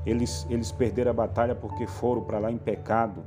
Eles, 0.05 0.45
eles 0.49 0.71
perderam 0.71 1.11
a 1.11 1.13
batalha 1.13 1.55
porque 1.55 1.87
foram 1.87 2.21
para 2.21 2.39
lá 2.39 2.51
em 2.51 2.57
pecado. 2.57 3.23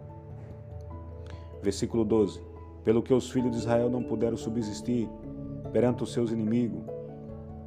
Versículo 1.62 2.04
12 2.04 2.53
pelo 2.84 3.02
que 3.02 3.14
os 3.14 3.30
filhos 3.30 3.50
de 3.50 3.56
Israel 3.58 3.88
não 3.88 4.02
puderam 4.02 4.36
subsistir 4.36 5.08
perante 5.72 6.02
os 6.02 6.12
seus 6.12 6.30
inimigos, 6.30 6.84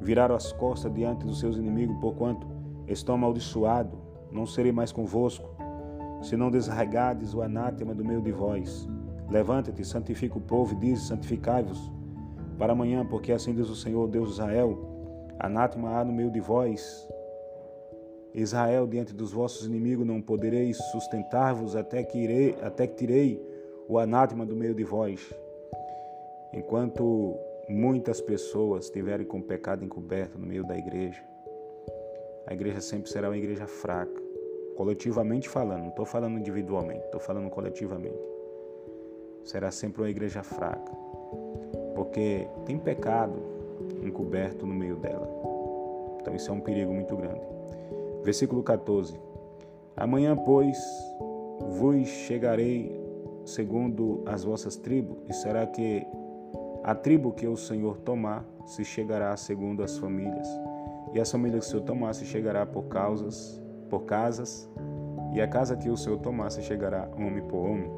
viraram 0.00 0.34
as 0.34 0.52
costas 0.52 0.92
diante 0.94 1.26
dos 1.26 1.40
seus 1.40 1.56
inimigos, 1.56 1.96
porquanto 2.00 2.46
estão 2.86 3.16
amaldiçoados, 3.16 3.98
não 4.30 4.46
serei 4.46 4.72
mais 4.72 4.92
convosco, 4.92 5.48
se 6.22 6.36
não 6.36 6.50
desarraigardes 6.50 7.34
o 7.34 7.42
anátema 7.42 7.94
do 7.94 8.04
meio 8.04 8.22
de 8.22 8.32
vós. 8.32 8.88
Levanta-te, 9.28 9.84
santifica 9.84 10.38
o 10.38 10.40
povo 10.40 10.74
e 10.74 10.76
diz: 10.76 11.02
santificai-vos 11.02 11.92
para 12.58 12.72
amanhã, 12.72 13.04
porque 13.04 13.32
assim 13.32 13.54
diz 13.54 13.68
o 13.68 13.76
Senhor, 13.76 14.08
Deus 14.08 14.28
de 14.28 14.34
Israel: 14.34 14.78
anátema 15.38 15.98
há 15.98 16.04
no 16.04 16.12
meio 16.12 16.30
de 16.30 16.40
vós. 16.40 17.06
Israel, 18.34 18.86
diante 18.86 19.14
dos 19.14 19.32
vossos 19.32 19.66
inimigos, 19.66 20.06
não 20.06 20.20
podereis 20.20 20.76
sustentar-vos 20.92 21.74
até 21.74 22.02
que 22.02 22.18
irei, 22.18 22.56
até 22.62 22.86
que 22.86 22.94
tirei 22.94 23.47
o 23.88 23.98
anátema 23.98 24.44
do 24.44 24.54
meio 24.54 24.74
de 24.74 24.84
vós. 24.84 25.34
Enquanto 26.52 27.34
muitas 27.68 28.20
pessoas 28.20 28.84
estiverem 28.84 29.26
com 29.26 29.40
pecado 29.40 29.82
encoberto 29.82 30.38
no 30.38 30.46
meio 30.46 30.62
da 30.64 30.76
igreja, 30.76 31.24
a 32.46 32.52
igreja 32.52 32.80
sempre 32.82 33.10
será 33.10 33.28
uma 33.28 33.36
igreja 33.36 33.66
fraca, 33.66 34.22
coletivamente 34.76 35.48
falando, 35.48 35.80
não 35.80 35.88
estou 35.88 36.04
falando 36.04 36.38
individualmente, 36.38 37.04
estou 37.06 37.20
falando 37.20 37.48
coletivamente. 37.48 38.18
Será 39.44 39.70
sempre 39.70 40.02
uma 40.02 40.10
igreja 40.10 40.42
fraca, 40.42 40.92
porque 41.94 42.46
tem 42.66 42.78
pecado 42.78 43.38
encoberto 44.02 44.66
no 44.66 44.74
meio 44.74 44.96
dela. 44.96 45.28
Então 46.20 46.34
isso 46.34 46.50
é 46.50 46.54
um 46.54 46.60
perigo 46.60 46.92
muito 46.92 47.16
grande. 47.16 47.40
Versículo 48.22 48.62
14: 48.62 49.18
Amanhã, 49.96 50.36
pois, 50.36 50.78
vos 51.78 52.06
chegarei 52.06 52.97
segundo 53.48 54.22
as 54.26 54.44
vossas 54.44 54.76
tribos, 54.76 55.18
e 55.28 55.32
será 55.32 55.66
que 55.66 56.06
a 56.84 56.94
tribo 56.94 57.32
que 57.32 57.46
o 57.46 57.56
Senhor 57.56 57.98
tomar 57.98 58.44
se 58.66 58.84
chegará 58.84 59.36
segundo 59.36 59.82
as 59.82 59.98
famílias, 59.98 60.48
e 61.12 61.20
a 61.20 61.24
família 61.24 61.58
que 61.58 61.64
o 61.64 61.68
Senhor 61.68 61.82
tomar 61.82 62.14
se 62.14 62.24
chegará 62.24 62.66
por 62.66 62.84
causas, 62.84 63.60
por 63.88 64.04
casas, 64.04 64.68
e 65.32 65.40
a 65.40 65.48
casa 65.48 65.76
que 65.76 65.88
o 65.88 65.96
Senhor 65.96 66.18
tomar 66.18 66.50
se 66.50 66.62
chegará 66.62 67.08
homem 67.16 67.42
por 67.42 67.58
homem. 67.58 67.90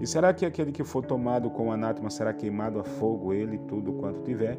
E 0.00 0.06
será 0.06 0.32
que 0.32 0.46
aquele 0.46 0.72
que 0.72 0.82
for 0.82 1.04
tomado 1.04 1.50
com 1.50 1.70
anátema 1.70 2.08
será 2.08 2.32
queimado 2.32 2.80
a 2.80 2.84
fogo, 2.84 3.32
ele 3.34 3.58
tudo 3.68 3.92
quanto 3.92 4.22
tiver, 4.22 4.58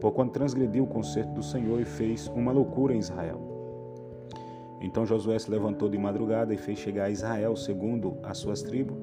por 0.00 0.12
quando 0.12 0.30
transgrediu 0.30 0.84
o 0.84 0.86
concerto 0.86 1.32
do 1.32 1.42
Senhor 1.42 1.80
e 1.80 1.84
fez 1.84 2.28
uma 2.28 2.52
loucura 2.52 2.94
em 2.94 2.98
Israel? 2.98 3.40
Então 4.80 5.04
Josué 5.04 5.38
se 5.38 5.50
levantou 5.50 5.88
de 5.88 5.98
madrugada 5.98 6.54
e 6.54 6.56
fez 6.56 6.78
chegar 6.78 7.04
a 7.04 7.10
Israel 7.10 7.56
segundo 7.56 8.16
as 8.22 8.38
suas 8.38 8.62
tribos, 8.62 8.96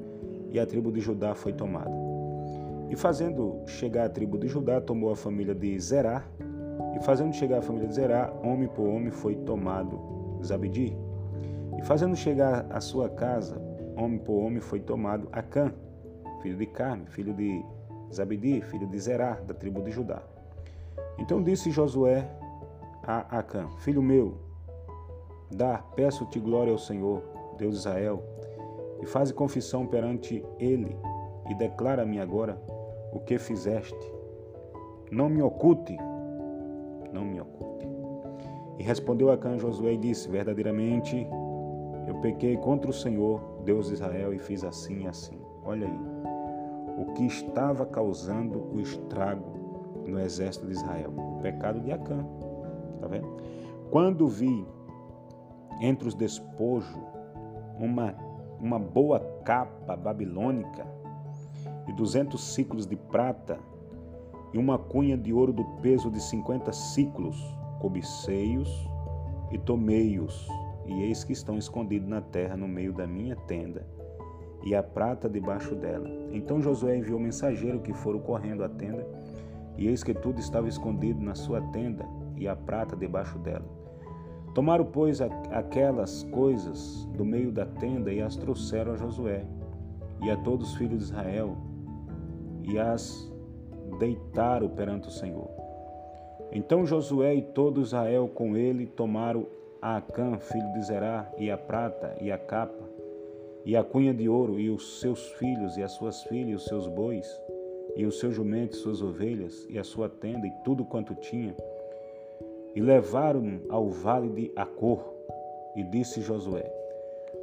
e 0.55 0.59
a 0.59 0.65
tribo 0.65 0.89
de 0.89 1.01
Judá 1.01 1.35
foi 1.35 1.51
tomada. 1.51 1.91
E 2.89 2.95
fazendo 2.95 3.61
chegar 3.67 4.05
a 4.05 4.09
tribo 4.09 4.37
de 4.37 4.47
Judá, 4.47 4.79
tomou 4.79 5.11
a 5.11 5.15
família 5.15 5.53
de 5.53 5.77
Zerá, 5.77 6.23
e 6.95 7.03
fazendo 7.03 7.33
chegar 7.33 7.57
a 7.57 7.61
família 7.61 7.89
de 7.89 7.95
Zerá, 7.95 8.33
homem 8.41 8.69
por 8.69 8.87
homem 8.87 9.11
foi 9.11 9.35
tomado 9.35 9.99
Zabedi. 10.41 10.95
E 11.77 11.81
fazendo 11.83 12.15
chegar 12.15 12.65
a 12.69 12.79
sua 12.79 13.09
casa, 13.09 13.61
homem 13.97 14.17
por 14.17 14.41
homem 14.41 14.61
foi 14.61 14.79
tomado 14.79 15.27
Acã, 15.29 15.73
filho 16.41 16.57
de 16.57 16.67
Carme, 16.67 17.05
filho 17.07 17.33
de 17.33 17.61
Zabedi, 18.13 18.61
filho 18.61 18.87
de 18.87 18.97
Zerá, 18.97 19.33
da 19.45 19.53
tribo 19.53 19.81
de 19.81 19.91
Judá. 19.91 20.23
Então 21.17 21.43
disse 21.43 21.69
Josué 21.69 22.29
a 23.03 23.39
Acã: 23.39 23.67
Filho 23.79 24.01
meu, 24.01 24.37
dá, 25.51 25.79
peço-te 25.79 26.39
glória 26.39 26.71
ao 26.71 26.79
Senhor, 26.79 27.21
Deus 27.57 27.73
de 27.73 27.79
Israel, 27.79 28.34
e 29.01 29.05
faze 29.05 29.33
confissão 29.33 29.85
perante 29.85 30.43
ele 30.59 30.97
e 31.49 31.55
declara-me 31.55 32.19
agora 32.19 32.59
o 33.13 33.19
que 33.19 33.37
fizeste. 33.37 34.13
Não 35.11 35.29
me 35.29 35.41
oculte, 35.41 35.95
não 37.13 37.23
me 37.23 37.39
oculte. 37.39 37.87
E 38.77 38.83
respondeu 38.83 39.31
Acã 39.31 39.57
Josué 39.57 39.93
e 39.93 39.97
disse: 39.97 40.29
Verdadeiramente 40.29 41.27
eu 42.07 42.15
pequei 42.15 42.57
contra 42.57 42.89
o 42.89 42.93
Senhor, 42.93 43.41
Deus 43.63 43.87
de 43.87 43.93
Israel, 43.93 44.33
e 44.33 44.39
fiz 44.39 44.63
assim 44.63 45.03
e 45.03 45.07
assim. 45.07 45.39
Olha 45.63 45.87
aí, 45.87 45.99
o 46.97 47.13
que 47.13 47.25
estava 47.25 47.85
causando 47.85 48.59
o 48.73 48.79
estrago 48.79 49.55
no 50.05 50.19
exército 50.19 50.67
de 50.67 50.73
Israel, 50.73 51.11
o 51.17 51.41
pecado 51.41 51.79
de 51.79 51.91
Acã. 51.91 52.25
Está 52.95 53.07
vendo? 53.07 53.27
Quando 53.89 54.27
vi 54.27 54.65
entre 55.81 56.07
os 56.07 56.13
despojos 56.13 56.95
uma 57.79 58.15
uma 58.59 58.79
boa 58.79 59.19
capa 59.43 59.95
babilônica 59.95 60.85
e 61.87 61.93
duzentos 61.93 62.53
ciclos 62.53 62.85
de 62.85 62.95
prata 62.95 63.59
e 64.53 64.57
uma 64.57 64.77
cunha 64.77 65.17
de 65.17 65.33
ouro 65.33 65.51
do 65.51 65.63
peso 65.81 66.09
de 66.09 66.21
cinquenta 66.21 66.71
ciclos, 66.71 67.37
cobiceios 67.79 68.89
e 69.51 69.57
tomeios, 69.57 70.47
e 70.85 71.03
eis 71.03 71.23
que 71.23 71.33
estão 71.33 71.57
escondidos 71.57 72.07
na 72.07 72.21
terra 72.21 72.55
no 72.55 72.67
meio 72.67 72.93
da 72.93 73.05
minha 73.05 73.35
tenda, 73.35 73.85
e 74.63 74.73
a 74.73 74.81
prata 74.81 75.29
debaixo 75.29 75.75
dela. 75.75 76.09
Então 76.31 76.61
Josué 76.61 76.97
enviou 76.97 77.19
mensageiro 77.19 77.81
que 77.81 77.93
foram 77.93 78.19
correndo 78.19 78.63
à 78.63 78.69
tenda, 78.69 79.05
e 79.77 79.87
eis 79.87 80.03
que 80.03 80.13
tudo 80.13 80.39
estava 80.39 80.67
escondido 80.67 81.21
na 81.21 81.35
sua 81.35 81.61
tenda, 81.71 82.05
e 82.37 82.47
a 82.47 82.55
prata 82.55 82.95
debaixo 82.95 83.37
dela. 83.39 83.84
Tomaram, 84.55 84.85
pois, 84.85 85.19
aquelas 85.51 86.23
coisas 86.31 87.05
do 87.17 87.25
meio 87.25 87.51
da 87.51 87.65
tenda 87.65 88.11
e 88.11 88.21
as 88.21 88.37
trouxeram 88.37 88.93
a 88.93 88.95
Josué. 88.95 89.45
e 90.23 90.31
a 90.31 90.37
todos 90.37 90.71
os 90.71 90.77
filhos 90.77 90.99
de 90.99 91.03
Israel, 91.03 91.57
e 92.63 92.79
as 92.79 93.31
deitaram 93.99 94.69
perante 94.69 95.09
o 95.09 95.11
Senhor. 95.11 95.49
Então 96.53 96.85
Josué 96.85 97.35
e 97.35 97.41
todo 97.41 97.81
Israel 97.81 98.29
com 98.33 98.55
ele 98.55 98.87
tomaram 98.87 99.45
a 99.81 99.97
Acã, 99.97 100.39
filho 100.39 100.71
de 100.71 100.83
Zerá, 100.83 101.29
e 101.37 101.51
a 101.51 101.57
prata, 101.57 102.15
e 102.21 102.31
a 102.31 102.37
capa, 102.37 102.89
e 103.65 103.75
a 103.75 103.83
cunha 103.83 104.13
de 104.13 104.29
ouro, 104.29 104.57
e 104.57 104.69
os 104.69 105.01
seus 105.01 105.31
filhos, 105.33 105.75
e 105.75 105.83
as 105.83 105.91
suas 105.91 106.23
filhas, 106.23 106.49
e 106.49 106.55
os 106.55 106.65
seus 106.65 106.87
bois, 106.87 107.27
e 107.95 108.05
os 108.05 108.19
seus 108.19 108.33
jumentos, 108.33 108.79
suas 108.79 109.01
ovelhas, 109.01 109.67
e 109.69 109.77
a 109.77 109.83
sua 109.83 110.07
tenda, 110.07 110.47
e 110.47 110.51
tudo 110.63 110.85
quanto 110.85 111.13
tinha, 111.15 111.53
e 112.75 112.81
levaram 112.81 113.61
ao 113.69 113.89
vale 113.89 114.29
de 114.29 114.51
Acor. 114.55 114.99
E 115.75 115.83
disse 115.83 116.21
Josué: 116.21 116.63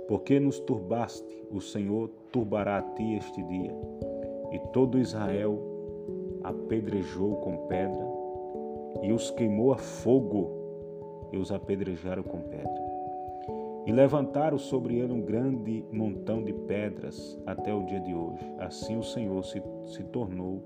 Porque 0.07 0.39
nos 0.39 0.61
turbaste, 0.61 1.45
o 1.51 1.61
Senhor 1.61 2.11
turbará 2.31 2.79
a 2.79 2.83
ti 2.83 3.15
este 3.15 3.43
dia. 3.43 3.75
E 4.53 4.59
todo 4.73 4.99
Israel 4.99 5.59
apedrejou 6.45 7.37
com 7.37 7.67
pedra, 7.69 8.07
e 9.03 9.13
os 9.13 9.31
queimou 9.31 9.73
a 9.73 9.79
fogo, 9.79 10.51
e 11.33 11.39
os 11.39 11.51
apedrejaram 11.51 12.23
com 12.23 12.39
pedra. 12.41 12.83
E 13.87 13.93
levantaram 13.93 14.59
sobre 14.59 14.99
ele 14.99 15.13
um 15.13 15.21
grande 15.21 15.85
montão 15.91 16.43
de 16.43 16.53
pedras 16.53 17.39
até 17.47 17.75
o 17.75 17.85
dia 17.85 18.01
de 18.01 18.15
hoje. 18.15 18.45
Assim 18.59 18.97
o 18.97 19.03
Senhor 19.03 19.43
se, 19.45 19.61
se 19.87 20.05
tornou 20.05 20.63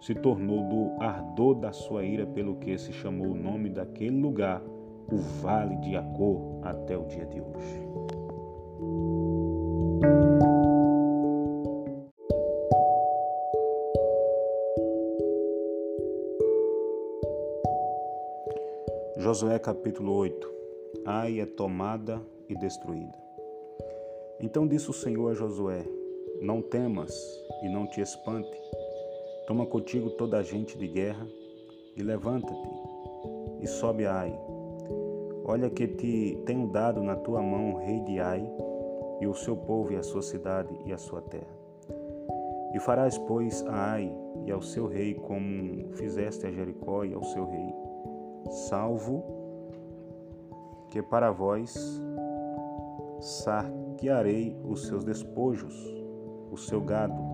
se 0.00 0.14
tornou 0.14 0.68
do 0.68 1.02
ardor 1.02 1.54
da 1.56 1.72
sua 1.72 2.04
ira, 2.04 2.26
pelo 2.26 2.56
que 2.56 2.76
se 2.78 2.92
chamou 2.92 3.28
o 3.28 3.34
nome 3.34 3.70
daquele 3.70 4.20
lugar, 4.20 4.62
o 5.10 5.16
Vale 5.16 5.76
de 5.76 5.96
Acor, 5.96 6.60
até 6.62 6.96
o 6.96 7.04
dia 7.04 7.26
de 7.26 7.40
hoje. 7.40 7.86
Josué 19.18 19.58
capítulo 19.58 20.12
8 20.12 20.56
Ai 21.04 21.40
é 21.40 21.46
tomada 21.46 22.20
e 22.48 22.54
destruída. 22.56 23.16
Então 24.40 24.66
disse 24.66 24.90
o 24.90 24.92
Senhor 24.92 25.30
a 25.30 25.34
Josué: 25.34 25.84
Não 26.40 26.60
temas 26.60 27.12
e 27.62 27.68
não 27.68 27.86
te 27.86 28.00
espante. 28.00 28.60
Toma 29.46 29.66
contigo 29.66 30.10
toda 30.10 30.38
a 30.38 30.42
gente 30.42 30.76
de 30.76 30.86
guerra 30.88 31.26
e 31.96 32.02
levanta-te 32.02 32.68
e 33.60 33.66
sobe 33.66 34.06
a 34.06 34.20
Ai. 34.20 34.38
Olha 35.44 35.70
que 35.70 35.86
te 35.86 36.42
tenho 36.44 36.66
dado 36.66 37.02
na 37.02 37.16
tua 37.16 37.40
mão 37.40 37.74
o 37.74 37.78
rei 37.78 38.00
de 38.00 38.18
Ai 38.18 38.44
e 39.20 39.26
o 39.26 39.34
seu 39.34 39.56
povo 39.56 39.92
e 39.92 39.96
a 39.96 40.02
sua 40.02 40.22
cidade 40.22 40.76
e 40.84 40.92
a 40.92 40.98
sua 40.98 41.22
terra. 41.22 41.56
E 42.74 42.80
farás, 42.80 43.16
pois, 43.16 43.64
a 43.66 43.92
Ai 43.92 44.12
e 44.44 44.50
ao 44.50 44.60
seu 44.60 44.86
rei 44.86 45.14
como 45.14 45.92
fizeste 45.94 46.46
a 46.46 46.50
Jericó 46.50 47.04
e 47.04 47.14
ao 47.14 47.22
seu 47.22 47.46
rei 47.46 47.86
salvo 48.50 49.24
que 50.90 51.02
para 51.02 51.30
vós 51.30 52.00
saquearei 53.20 54.56
os 54.64 54.86
seus 54.86 55.04
despojos, 55.04 55.74
o 56.50 56.56
seu 56.56 56.80
gado. 56.80 57.25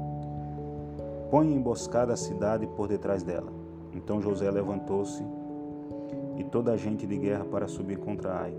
Põe 1.32 1.54
emboscada 1.54 2.12
a 2.12 2.16
cidade 2.16 2.66
por 2.66 2.86
detrás 2.86 3.22
dela. 3.22 3.50
Então 3.94 4.20
José 4.20 4.50
levantou-se 4.50 5.24
e 6.36 6.44
toda 6.44 6.72
a 6.72 6.76
gente 6.76 7.06
de 7.06 7.16
guerra 7.16 7.46
para 7.46 7.66
subir 7.66 7.96
contra 7.96 8.34
Ai. 8.34 8.54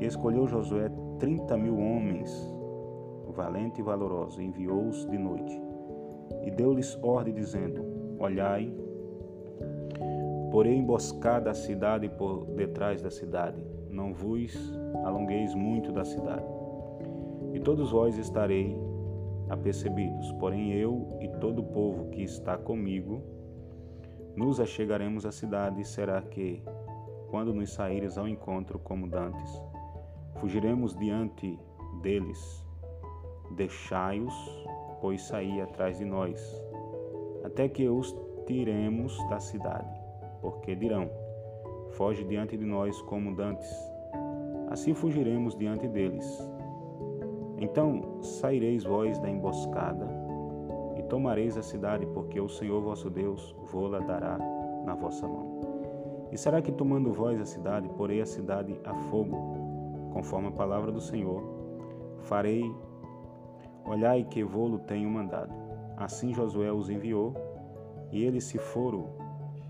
E 0.00 0.04
escolheu 0.04 0.48
Josué 0.48 0.90
trinta 1.20 1.56
mil 1.56 1.78
homens, 1.78 2.32
valente 3.28 3.80
e 3.80 3.84
valoroso, 3.84 4.42
enviou-os 4.42 5.06
de 5.06 5.16
noite. 5.16 5.62
E 6.44 6.50
deu-lhes 6.50 6.98
ordem, 7.04 7.32
dizendo: 7.32 7.84
Olhai 8.18 8.74
Porém, 10.50 10.78
emboscada 10.78 11.50
a 11.50 11.54
cidade 11.54 12.08
por 12.08 12.46
detrás 12.46 13.02
da 13.02 13.10
cidade, 13.10 13.62
não 13.90 14.12
vos 14.12 14.52
alongueis 15.04 15.54
muito 15.54 15.92
da 15.92 16.04
cidade. 16.04 16.46
E 17.52 17.60
todos 17.60 17.92
vós 17.92 18.16
estarei 18.16 18.76
apercebidos, 19.48 20.32
porém 20.32 20.72
eu 20.72 21.18
e 21.20 21.28
todo 21.40 21.60
o 21.60 21.64
povo 21.64 22.10
que 22.10 22.22
está 22.22 22.56
comigo 22.56 23.22
nos 24.36 24.60
achegaremos 24.60 25.24
à 25.24 25.32
cidade, 25.32 25.80
e 25.80 25.84
será 25.84 26.20
que, 26.20 26.62
quando 27.30 27.54
nos 27.54 27.72
saíres 27.72 28.18
ao 28.18 28.28
encontro 28.28 28.78
como 28.78 29.08
dantes, 29.08 29.62
fugiremos 30.40 30.94
diante 30.94 31.58
deles. 32.02 32.62
Deixai-os, 33.52 34.34
pois 35.00 35.22
sair 35.22 35.62
atrás 35.62 35.98
de 35.98 36.04
nós, 36.04 36.38
até 37.44 37.66
que 37.68 37.88
os 37.88 38.14
tiremos 38.46 39.16
da 39.30 39.40
cidade 39.40 40.06
porque 40.46 40.76
dirão: 40.76 41.10
Foge 41.96 42.22
diante 42.24 42.56
de 42.56 42.64
nós 42.64 43.00
como 43.02 43.34
dantes. 43.34 43.68
Assim 44.70 44.94
fugiremos 44.94 45.56
diante 45.56 45.88
deles. 45.88 46.26
Então 47.58 48.22
saireis 48.22 48.84
vós 48.84 49.18
da 49.18 49.30
emboscada 49.30 50.06
e 50.96 51.02
tomareis 51.04 51.56
a 51.56 51.62
cidade, 51.62 52.06
porque 52.06 52.40
o 52.40 52.48
Senhor 52.48 52.80
vosso 52.82 53.08
Deus 53.08 53.54
vô-la 53.70 53.98
dará 54.00 54.38
na 54.84 54.94
vossa 54.94 55.26
mão. 55.26 55.56
E 56.30 56.36
será 56.36 56.60
que 56.60 56.72
tomando 56.72 57.12
vós 57.12 57.40
a 57.40 57.46
cidade, 57.46 57.88
porei 57.90 58.20
a 58.20 58.26
cidade 58.26 58.78
a 58.84 58.94
fogo, 58.94 60.10
conforme 60.12 60.48
a 60.48 60.52
palavra 60.52 60.90
do 60.90 61.00
Senhor, 61.00 61.42
farei, 62.20 62.62
olhai 63.84 64.24
que 64.24 64.42
vô-lo 64.42 64.78
tenho 64.80 65.08
mandado. 65.08 65.52
Assim 65.96 66.34
Josué 66.34 66.70
os 66.72 66.90
enviou, 66.90 67.34
e 68.10 68.22
eles 68.24 68.44
se 68.44 68.58
foram 68.58 69.08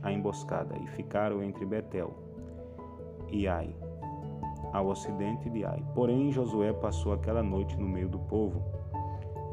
a 0.02 0.12
emboscada 0.12 0.76
e 0.78 0.86
ficaram 0.88 1.42
entre 1.42 1.64
Betel 1.64 2.12
e 3.28 3.48
Ai, 3.48 3.74
ao 4.76 4.88
ocidente 4.88 5.48
de 5.48 5.64
Ai. 5.64 5.82
Porém, 5.94 6.30
Josué 6.30 6.72
passou 6.72 7.12
aquela 7.12 7.42
noite 7.42 7.78
no 7.78 7.88
meio 7.88 8.08
do 8.08 8.18
povo. 8.18 8.62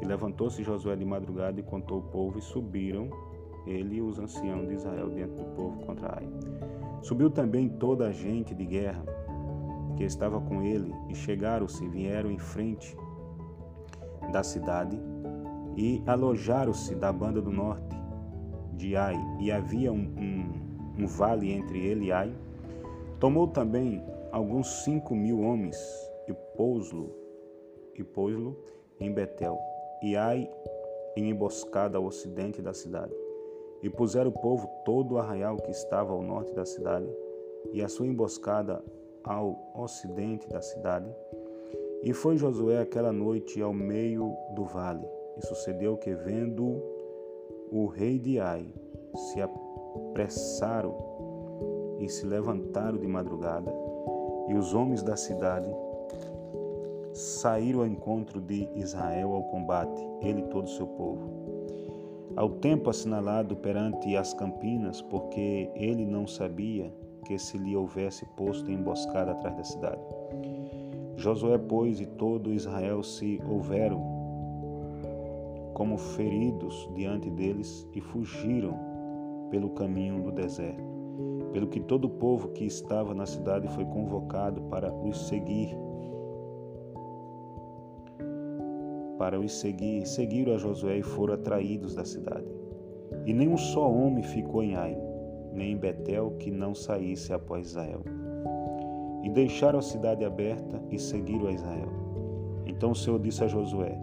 E 0.01 0.05
levantou-se 0.05 0.63
Josué 0.63 0.95
de 0.95 1.05
madrugada 1.05 1.59
e 1.59 1.63
contou 1.63 1.99
o 1.99 2.03
povo, 2.03 2.37
e 2.37 2.41
subiram 2.41 3.09
ele 3.65 3.95
e 3.95 4.01
os 4.01 4.19
anciãos 4.19 4.67
de 4.67 4.73
Israel 4.73 5.09
diante 5.09 5.35
do 5.35 5.45
povo 5.55 5.79
contra 5.85 6.17
Ai. 6.17 6.27
Subiu 7.01 7.29
também 7.29 7.69
toda 7.69 8.07
a 8.07 8.11
gente 8.11 8.53
de 8.53 8.65
guerra 8.65 9.03
que 9.95 10.03
estava 10.03 10.41
com 10.41 10.61
ele, 10.61 10.93
e 11.07 11.15
chegaram-se, 11.15 11.87
vieram 11.87 12.29
em 12.29 12.39
frente 12.39 12.97
da 14.31 14.43
cidade, 14.43 14.99
e 15.77 16.03
alojaram-se 16.05 16.95
da 16.95 17.13
banda 17.13 17.41
do 17.41 17.51
norte 17.51 17.95
de 18.73 18.95
Ai, 18.97 19.17
e 19.39 19.51
havia 19.51 19.91
um, 19.93 20.13
um, 20.17 21.03
um 21.03 21.07
vale 21.07 21.51
entre 21.51 21.79
ele 21.79 22.07
e 22.07 22.11
Ai. 22.11 22.33
Tomou 23.19 23.47
também 23.47 24.03
alguns 24.33 24.83
cinco 24.83 25.15
mil 25.15 25.41
homens 25.41 25.77
e 26.27 26.33
pôs-lo 26.57 27.15
e 27.93 28.03
pôs-lo 28.03 28.57
em 28.99 29.13
Betel, 29.13 29.59
e 30.01 30.15
Ai 30.15 30.49
em 31.15 31.29
emboscada 31.29 31.99
ao 31.99 32.05
ocidente 32.05 32.59
da 32.59 32.73
cidade. 32.73 33.13
E 33.83 33.89
puseram 33.91 34.31
o 34.31 34.33
povo 34.33 34.67
todo 34.83 35.13
o 35.13 35.17
arraial 35.19 35.57
que 35.57 35.69
estava 35.69 36.13
ao 36.13 36.23
norte 36.23 36.51
da 36.55 36.65
cidade, 36.65 37.07
e 37.71 37.83
a 37.83 37.87
sua 37.87 38.07
emboscada 38.07 38.83
ao 39.23 39.71
ocidente 39.75 40.49
da 40.49 40.61
cidade. 40.61 41.13
E 42.01 42.11
foi 42.11 42.35
Josué 42.35 42.79
aquela 42.79 43.13
noite 43.13 43.61
ao 43.61 43.71
meio 43.71 44.35
do 44.55 44.65
vale. 44.65 45.07
E 45.37 45.45
sucedeu 45.45 45.95
que, 45.97 46.15
vendo 46.15 46.81
o 47.71 47.85
rei 47.85 48.17
de 48.17 48.39
Ai 48.39 48.65
se 49.15 49.39
apressaram 49.39 50.97
e 51.99 52.09
se 52.09 52.25
levantaram 52.25 52.97
de 52.97 53.07
madrugada, 53.07 53.82
e 54.47 54.53
os 54.53 54.73
homens 54.73 55.01
da 55.01 55.15
cidade 55.15 55.69
saíram 57.13 57.81
ao 57.81 57.87
encontro 57.87 58.41
de 58.41 58.67
Israel 58.75 59.33
ao 59.33 59.43
combate, 59.43 60.01
ele 60.21 60.41
e 60.41 60.47
todo 60.47 60.65
o 60.65 60.69
seu 60.69 60.87
povo. 60.87 61.29
Ao 62.35 62.49
tempo 62.49 62.89
assinalado 62.89 63.55
perante 63.55 64.15
as 64.17 64.33
campinas, 64.33 65.01
porque 65.01 65.69
ele 65.75 66.05
não 66.05 66.25
sabia 66.25 66.91
que 67.25 67.37
se 67.37 67.57
lhe 67.57 67.75
houvesse 67.75 68.25
posto 68.35 68.71
emboscada 68.71 69.31
atrás 69.31 69.55
da 69.55 69.63
cidade. 69.63 70.01
Josué, 71.15 71.57
pois, 71.57 72.01
e 72.01 72.05
todo 72.05 72.51
Israel 72.51 73.03
se 73.03 73.39
houveram 73.47 74.01
como 75.73 75.97
feridos 75.97 76.89
diante 76.95 77.29
deles 77.29 77.87
e 77.93 78.01
fugiram 78.01 78.77
pelo 79.49 79.69
caminho 79.71 80.21
do 80.23 80.31
deserto. 80.31 80.92
Pelo 81.53 81.67
que 81.67 81.79
todo 81.79 82.05
o 82.05 82.09
povo 82.09 82.49
que 82.49 82.65
estava 82.65 83.13
na 83.13 83.27
cidade 83.27 83.67
foi 83.69 83.85
convocado 83.85 84.59
para 84.63 84.91
os 84.91 85.27
seguir. 85.27 85.77
Para 89.19 89.39
os 89.39 89.53
seguir, 89.59 90.05
seguiram 90.07 90.55
a 90.55 90.57
Josué 90.57 90.97
e 90.97 91.03
foram 91.03 91.35
atraídos 91.35 91.93
da 91.93 92.03
cidade. 92.03 92.47
E 93.25 93.33
nem 93.33 93.47
um 93.47 93.57
só 93.57 93.87
homem 93.89 94.23
ficou 94.23 94.63
em 94.63 94.75
Ai, 94.75 94.97
nem 95.53 95.73
em 95.73 95.77
Betel 95.77 96.31
que 96.39 96.49
não 96.49 96.73
saísse 96.73 97.31
após 97.31 97.67
Israel. 97.67 98.01
E 99.21 99.29
deixaram 99.29 99.77
a 99.77 99.83
cidade 99.83 100.25
aberta 100.25 100.81
e 100.89 100.97
seguiram 100.97 101.47
a 101.47 101.51
Israel. 101.51 101.89
Então 102.65 102.91
o 102.91 102.95
Senhor 102.95 103.19
disse 103.19 103.43
a 103.43 103.47
Josué: 103.47 103.95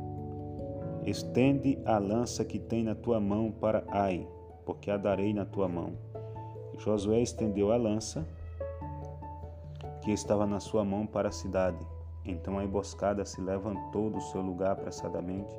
Estende 1.05 1.79
a 1.85 1.99
lança 1.99 2.45
que 2.45 2.61
tem 2.61 2.85
na 2.85 2.95
tua 2.95 3.19
mão 3.19 3.51
para 3.51 3.83
Ai, 3.89 4.27
porque 4.65 4.91
a 4.91 4.97
darei 4.97 5.35
na 5.35 5.45
tua 5.45 5.69
mão. 5.69 6.10
Josué 6.81 7.21
estendeu 7.21 7.71
a 7.73 7.77
lança 7.77 8.27
que 10.03 10.11
estava 10.11 10.47
na 10.47 10.59
sua 10.59 10.83
mão 10.83 11.07
para 11.07 11.29
a 11.29 11.33
cidade. 11.33 11.79
Então 12.25 12.59
a 12.59 12.65
emboscada 12.65 13.23
se 13.25 13.39
levantou 13.39 14.09
do 14.09 14.21
seu 14.21 14.41
lugar 14.41 14.73
apressadamente 14.73 15.55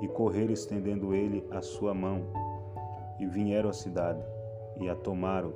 e 0.00 0.08
correram 0.08 0.52
estendendo 0.52 1.14
ele 1.14 1.46
a 1.50 1.60
sua 1.60 1.92
mão. 1.92 2.22
E 3.18 3.26
vieram 3.26 3.68
à 3.68 3.74
cidade 3.74 4.24
e 4.80 4.88
a 4.88 4.94
tomaram 4.94 5.52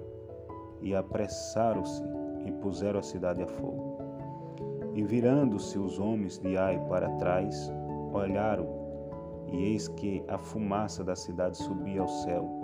e 0.82 0.94
apressaram-se 0.94 2.02
e 2.44 2.52
puseram 2.52 3.00
a 3.00 3.02
cidade 3.02 3.42
a 3.42 3.46
fogo. 3.46 3.98
E 4.94 5.02
virando-se 5.02 5.78
os 5.78 5.98
homens 5.98 6.38
de 6.38 6.54
Ai 6.58 6.78
para 6.88 7.08
trás, 7.16 7.72
olharam, 8.12 8.66
e 9.50 9.56
eis 9.64 9.88
que 9.88 10.22
a 10.28 10.36
fumaça 10.36 11.02
da 11.02 11.16
cidade 11.16 11.56
subia 11.56 12.02
ao 12.02 12.08
céu, 12.08 12.61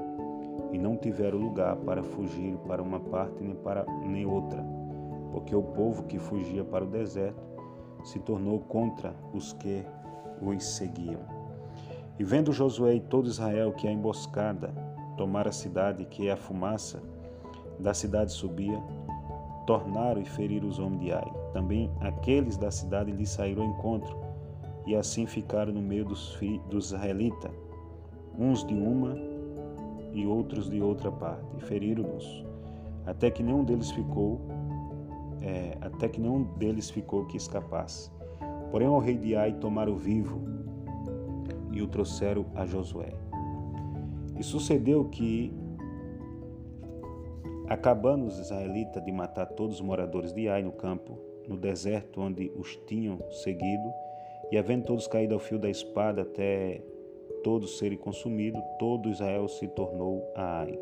e 0.73 0.79
não 0.79 0.97
tiveram 0.97 1.39
lugar 1.39 1.77
para 1.77 2.03
fugir 2.03 2.57
para 2.67 2.83
uma 2.83 3.01
parte 3.01 3.43
nem 3.43 3.55
para 3.55 3.85
nem 4.07 4.27
outra, 4.27 4.65
porque 5.33 5.55
o 5.55 5.63
povo 5.63 6.05
que 6.05 6.19
fugia 6.19 6.65
para 6.65 6.85
o 6.85 6.89
deserto 6.89 7.43
se 8.05 8.19
tornou 8.21 8.61
contra 8.61 9.15
os 9.33 9.53
que 9.55 9.85
os 10.41 10.65
seguiam. 10.65 11.21
E 12.19 12.25
vendo 12.25 12.53
Josué 12.53 12.95
e 12.95 13.01
todo 13.01 13.29
Israel 13.29 13.73
que 13.73 13.87
a 13.87 13.93
emboscada 13.93 14.73
tomara 15.17 15.51
a 15.51 15.53
cidade, 15.53 16.05
que 16.05 16.31
a 16.31 16.37
fumaça 16.37 17.03
da 17.79 17.95
cidade 17.95 18.33
subia, 18.33 18.81
tornaram 19.67 20.21
e 20.21 20.25
feriram 20.25 20.69
os 20.69 20.79
homens 20.79 21.01
de 21.01 21.13
Ai. 21.13 21.33
Também 21.53 21.91
aqueles 22.01 22.57
da 22.57 22.71
cidade 22.71 23.13
lhe 23.13 23.27
saíram 23.27 23.63
ao 23.65 23.69
encontro, 23.71 24.17
e 24.87 24.97
assim 24.97 25.27
ficaram 25.27 25.73
no 25.73 25.83
meio 25.83 26.05
dos, 26.05 26.39
dos 26.71 26.87
israelitas, 26.87 27.53
uns 28.39 28.65
de 28.65 28.75
uma 28.75 29.15
e 30.13 30.27
outros 30.27 30.69
de 30.71 30.81
outra 30.81 31.11
parte, 31.11 31.57
e 31.57 31.61
feriram-nos, 31.61 32.45
até 33.07 33.31
que 33.31 33.43
nenhum 33.43 33.65
deles 33.65 33.91
ficou, 33.91 34.41
é, 35.41 35.77
até 35.81 36.09
que 36.09 36.21
nenhum 36.21 36.45
deles 36.59 36.91
ficou 36.91 37.27
que 37.27 37.37
escapasse. 37.37 38.11
Porém, 38.71 38.89
o 38.89 38.99
rei 38.99 39.17
de 39.17 39.35
Ai 39.35 39.53
tomaram 39.55 39.97
vivo 39.97 40.41
e 41.73 41.81
o 41.81 41.87
trouxeram 41.87 42.47
a 42.55 42.67
Josué. 42.67 43.13
E 44.39 44.43
sucedeu 44.43 45.07
que 45.07 45.53
Acabando 47.69 48.25
os 48.25 48.39
israelitas 48.39 49.05
de 49.05 49.13
matar 49.13 49.45
todos 49.45 49.77
os 49.77 49.83
moradores 49.83 50.33
de 50.33 50.49
Ai 50.49 50.63
no 50.63 50.73
campo, 50.73 51.19
no 51.47 51.55
deserto 51.55 52.19
onde 52.19 52.51
os 52.57 52.77
tinham 52.87 53.19
seguido, 53.31 53.93
e 54.51 54.57
havendo 54.57 54.87
todos 54.87 55.07
caído 55.07 55.35
ao 55.35 55.41
fio 55.41 55.59
da 55.59 55.69
espada 55.69 56.23
até 56.23 56.81
todos 57.43 57.79
serem 57.79 57.99
consumidos, 57.99 58.63
todo 58.79 59.11
Israel 59.11 59.49
se 59.49 59.67
tornou 59.69 60.25
a 60.35 60.61
Ai. 60.61 60.79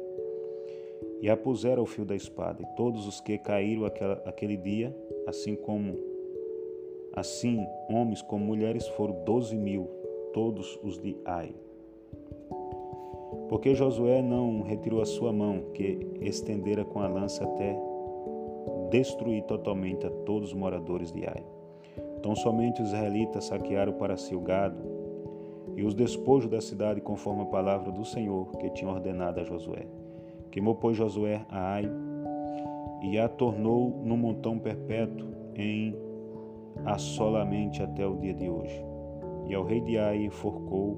E 1.20 1.30
a 1.30 1.36
puseram 1.36 1.80
ao 1.80 1.86
fio 1.86 2.04
da 2.04 2.14
espada, 2.14 2.62
e 2.62 2.76
todos 2.76 3.06
os 3.06 3.20
que 3.20 3.38
caíram 3.38 3.84
aquela, 3.84 4.22
aquele 4.26 4.56
dia, 4.56 4.94
assim 5.26 5.54
como 5.54 5.96
assim 7.14 7.66
homens 7.88 8.20
como 8.20 8.44
mulheres, 8.44 8.86
foram 8.88 9.24
doze 9.24 9.56
mil, 9.56 9.88
todos 10.32 10.78
os 10.82 10.98
de 10.98 11.16
Ai. 11.24 11.54
Porque 13.48 13.74
Josué 13.74 14.20
não 14.20 14.62
retirou 14.62 15.00
a 15.00 15.06
sua 15.06 15.32
mão, 15.32 15.70
que 15.72 15.98
estendera 16.20 16.84
com 16.84 17.00
a 17.00 17.08
lança 17.08 17.44
até 17.44 17.76
destruir 18.90 19.42
totalmente 19.44 20.06
a 20.06 20.10
todos 20.10 20.50
os 20.50 20.54
moradores 20.54 21.12
de 21.12 21.26
Ai. 21.26 21.42
Então 22.18 22.34
somente 22.34 22.82
os 22.82 22.88
israelitas 22.88 23.44
saquearam 23.44 23.94
para 23.94 24.16
si 24.16 24.34
o 24.34 24.40
gado 24.40 24.95
e 25.76 25.84
os 25.84 25.94
despojos 25.94 26.50
da 26.50 26.60
cidade 26.60 27.02
conforme 27.02 27.42
a 27.42 27.46
palavra 27.46 27.92
do 27.92 28.04
Senhor 28.04 28.50
que 28.56 28.70
tinha 28.70 28.90
ordenado 28.90 29.40
a 29.40 29.44
Josué. 29.44 29.86
Queimou, 30.50 30.74
pois, 30.74 30.96
Josué 30.96 31.44
a 31.50 31.74
Ai 31.74 31.90
e 33.02 33.18
a 33.18 33.28
tornou 33.28 34.02
num 34.02 34.16
montão 34.16 34.58
perpétuo 34.58 35.28
em 35.54 35.94
assolamente 36.86 37.82
até 37.82 38.06
o 38.06 38.16
dia 38.16 38.32
de 38.32 38.48
hoje. 38.48 38.82
E 39.46 39.54
ao 39.54 39.64
rei 39.64 39.82
de 39.82 39.98
Ai 39.98 40.24
enforcou 40.24 40.96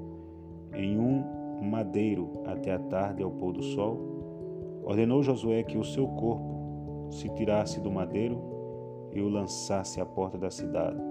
em 0.72 0.96
um 0.96 1.24
madeiro 1.60 2.30
até 2.46 2.72
a 2.72 2.78
tarde 2.78 3.22
ao 3.22 3.32
pôr 3.32 3.52
do 3.52 3.62
sol, 3.62 3.98
ordenou 4.84 5.24
Josué 5.24 5.64
que 5.64 5.76
o 5.76 5.84
seu 5.84 6.06
corpo 6.06 7.08
se 7.10 7.28
tirasse 7.30 7.80
do 7.80 7.90
madeiro 7.90 8.40
e 9.12 9.20
o 9.20 9.28
lançasse 9.28 10.00
à 10.00 10.06
porta 10.06 10.38
da 10.38 10.50
cidade. 10.50 11.07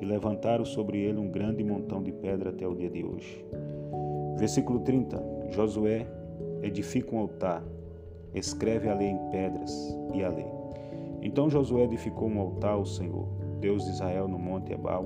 E 0.00 0.04
levantaram 0.04 0.64
sobre 0.64 0.98
ele 0.98 1.18
um 1.18 1.30
grande 1.30 1.62
montão 1.62 2.02
de 2.02 2.10
pedra 2.10 2.50
até 2.50 2.66
o 2.66 2.74
dia 2.74 2.88
de 2.88 3.04
hoje. 3.04 3.44
Versículo 4.38 4.80
30. 4.80 5.22
Josué 5.50 6.06
edifica 6.62 7.14
um 7.14 7.18
altar, 7.18 7.62
escreve 8.34 8.88
a 8.88 8.94
lei 8.94 9.08
em 9.08 9.30
pedras 9.30 9.72
e 10.14 10.22
a 10.22 10.28
lei. 10.28 10.46
Então 11.22 11.50
Josué 11.50 11.84
edificou 11.84 12.28
um 12.28 12.40
altar 12.40 12.72
ao 12.72 12.86
Senhor, 12.86 13.28
Deus 13.60 13.84
de 13.84 13.90
Israel, 13.90 14.26
no 14.26 14.38
monte 14.38 14.72
Ebal, 14.72 15.04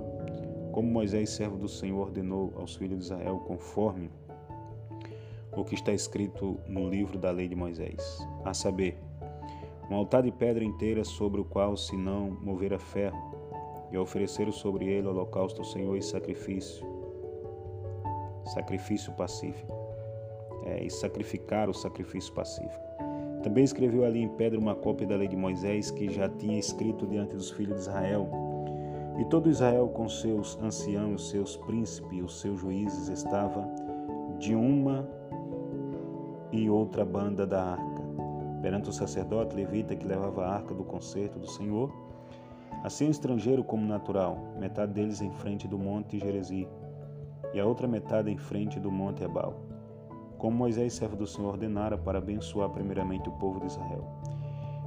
como 0.70 0.90
Moisés, 0.90 1.30
servo 1.30 1.56
do 1.56 1.68
Senhor, 1.68 2.00
ordenou 2.00 2.52
aos 2.56 2.74
filhos 2.74 2.98
de 2.98 3.04
Israel, 3.04 3.38
conforme 3.46 4.10
o 5.56 5.64
que 5.64 5.74
está 5.74 5.92
escrito 5.92 6.58
no 6.66 6.88
livro 6.88 7.16
da 7.16 7.30
lei 7.30 7.46
de 7.46 7.54
Moisés, 7.54 8.26
a 8.44 8.52
saber, 8.52 8.98
um 9.88 9.94
altar 9.94 10.22
de 10.22 10.32
pedra 10.32 10.64
inteira 10.64 11.04
sobre 11.04 11.40
o 11.40 11.44
qual 11.44 11.76
se 11.76 11.96
não 11.96 12.30
movera 12.42 12.78
ferro, 12.78 13.33
e 13.94 13.98
ofereceram 13.98 14.50
sobre 14.50 14.86
ele 14.86 15.06
holocausto 15.06 15.60
ao 15.60 15.64
Senhor 15.64 15.96
e 15.96 16.02
sacrifício, 16.02 16.84
sacrifício 18.52 19.12
pacífico, 19.12 19.72
é, 20.66 20.82
e 20.82 20.90
sacrificar 20.90 21.70
o 21.70 21.74
sacrifício 21.74 22.32
pacífico. 22.34 22.82
Também 23.44 23.62
escreveu 23.62 24.04
ali 24.04 24.20
em 24.20 24.28
pedra 24.28 24.58
uma 24.58 24.74
cópia 24.74 25.06
da 25.06 25.16
lei 25.16 25.28
de 25.28 25.36
Moisés 25.36 25.92
que 25.92 26.10
já 26.10 26.28
tinha 26.28 26.58
escrito 26.58 27.06
diante 27.06 27.36
dos 27.36 27.50
filhos 27.50 27.74
de 27.74 27.80
Israel. 27.82 28.28
E 29.18 29.24
todo 29.26 29.48
Israel, 29.48 29.86
com 29.88 30.08
seus 30.08 30.58
anciãos, 30.60 31.30
seus 31.30 31.56
príncipes, 31.56 32.24
os 32.24 32.40
seus 32.40 32.60
juízes, 32.60 33.08
estava 33.08 33.64
de 34.38 34.56
uma 34.56 35.08
e 36.50 36.68
outra 36.68 37.04
banda 37.04 37.46
da 37.46 37.62
arca, 37.62 38.02
perante 38.60 38.88
o 38.88 38.92
sacerdote 38.92 39.54
levita 39.54 39.94
que 39.94 40.06
levava 40.06 40.44
a 40.44 40.54
arca 40.54 40.74
do 40.74 40.82
concerto 40.82 41.38
do 41.38 41.46
Senhor, 41.46 42.03
assim 42.84 43.08
estrangeiro 43.08 43.64
como 43.64 43.86
natural, 43.86 44.36
metade 44.60 44.92
deles 44.92 45.22
em 45.22 45.30
frente 45.30 45.66
do 45.66 45.78
monte 45.78 46.18
Gerezi, 46.18 46.68
e 47.54 47.58
a 47.58 47.64
outra 47.64 47.88
metade 47.88 48.30
em 48.30 48.36
frente 48.36 48.78
do 48.78 48.92
monte 48.92 49.24
Ebal, 49.24 49.54
como 50.36 50.58
Moisés, 50.58 50.92
servo 50.92 51.16
do 51.16 51.26
Senhor, 51.26 51.52
ordenara 51.52 51.96
para 51.96 52.18
abençoar 52.18 52.68
primeiramente 52.68 53.26
o 53.26 53.32
povo 53.32 53.58
de 53.58 53.66
Israel. 53.66 54.04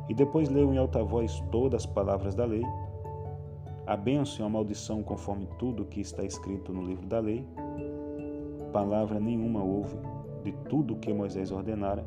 E 0.08 0.14
depois 0.14 0.48
leu 0.48 0.72
em 0.72 0.78
alta 0.78 1.04
voz 1.04 1.44
todas 1.52 1.82
as 1.82 1.86
palavras 1.88 2.36
da 2.36 2.46
lei, 2.46 2.64
a 3.88 3.98
bênção 3.98 4.46
e 4.46 4.48
a 4.48 4.50
maldição 4.52 5.02
conforme 5.02 5.48
tudo 5.58 5.86
que 5.86 6.00
está 6.00 6.24
escrito 6.24 6.72
no 6.72 6.84
livro 6.84 7.08
da 7.08 7.20
lei. 7.20 7.48
Palavra 8.72 9.20
nenhuma 9.20 9.64
houve 9.64 9.98
de 10.44 10.52
tudo 10.70 10.94
o 10.94 11.00
que 11.00 11.12
Moisés 11.12 11.52
ordenara, 11.52 12.06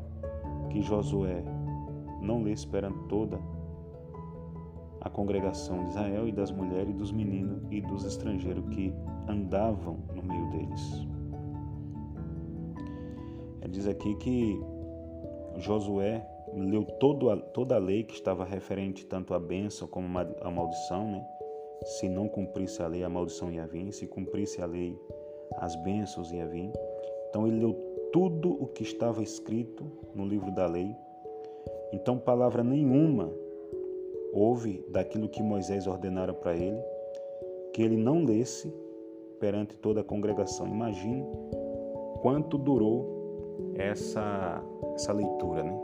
que 0.69 0.81
Josué 0.81 1.43
não 2.21 2.43
lê 2.43 2.53
esperando 2.53 3.07
toda 3.09 3.37
a 5.01 5.09
congregação 5.09 5.83
de 5.83 5.89
Israel 5.89 6.27
e 6.27 6.31
das 6.31 6.51
mulheres 6.51 6.89
e 6.89 6.93
dos 6.93 7.11
meninos 7.11 7.61
e 7.71 7.81
dos 7.81 8.05
estrangeiros 8.05 8.63
que 8.69 8.93
andavam 9.27 9.97
no 10.15 10.21
meio 10.21 10.49
deles. 10.51 11.07
Ele 13.61 13.71
diz 13.71 13.87
aqui 13.87 14.15
que 14.15 14.61
Josué 15.57 16.25
leu 16.53 16.83
todo 16.83 17.35
toda 17.53 17.75
a 17.75 17.79
lei 17.79 18.03
que 18.03 18.13
estava 18.13 18.45
referente 18.45 19.05
tanto 19.05 19.33
à 19.33 19.39
bênção 19.39 19.87
como 19.87 20.07
à 20.17 20.51
maldição, 20.51 21.11
né? 21.11 21.25
Se 21.83 22.07
não 22.07 22.27
cumprisse 22.27 22.83
a 22.83 22.87
lei, 22.87 23.03
a 23.03 23.09
maldição 23.09 23.51
ia 23.51 23.65
vir. 23.65 23.91
Se 23.91 24.05
cumprisse 24.05 24.61
a 24.61 24.67
lei, 24.67 24.95
as 25.57 25.75
bênçãos 25.77 26.31
ia 26.31 26.45
vir. 26.45 26.71
Então 27.29 27.47
ele 27.47 27.59
leu 27.59 27.73
tudo 28.11 28.51
o 28.61 28.67
que 28.67 28.83
estava 28.83 29.23
escrito 29.23 29.85
no 30.13 30.25
livro 30.25 30.51
da 30.51 30.67
lei. 30.67 30.95
Então, 31.91 32.17
palavra 32.17 32.63
nenhuma 32.63 33.31
houve 34.33 34.83
daquilo 34.89 35.29
que 35.29 35.41
Moisés 35.41 35.87
ordenara 35.87 36.33
para 36.33 36.55
ele, 36.55 36.81
que 37.73 37.81
ele 37.81 37.97
não 37.97 38.23
lesse 38.23 38.73
perante 39.39 39.75
toda 39.75 40.01
a 40.01 40.03
congregação. 40.03 40.67
Imagine 40.67 41.25
quanto 42.21 42.57
durou 42.57 43.73
essa, 43.75 44.63
essa 44.95 45.11
leitura, 45.13 45.63
né? 45.63 45.77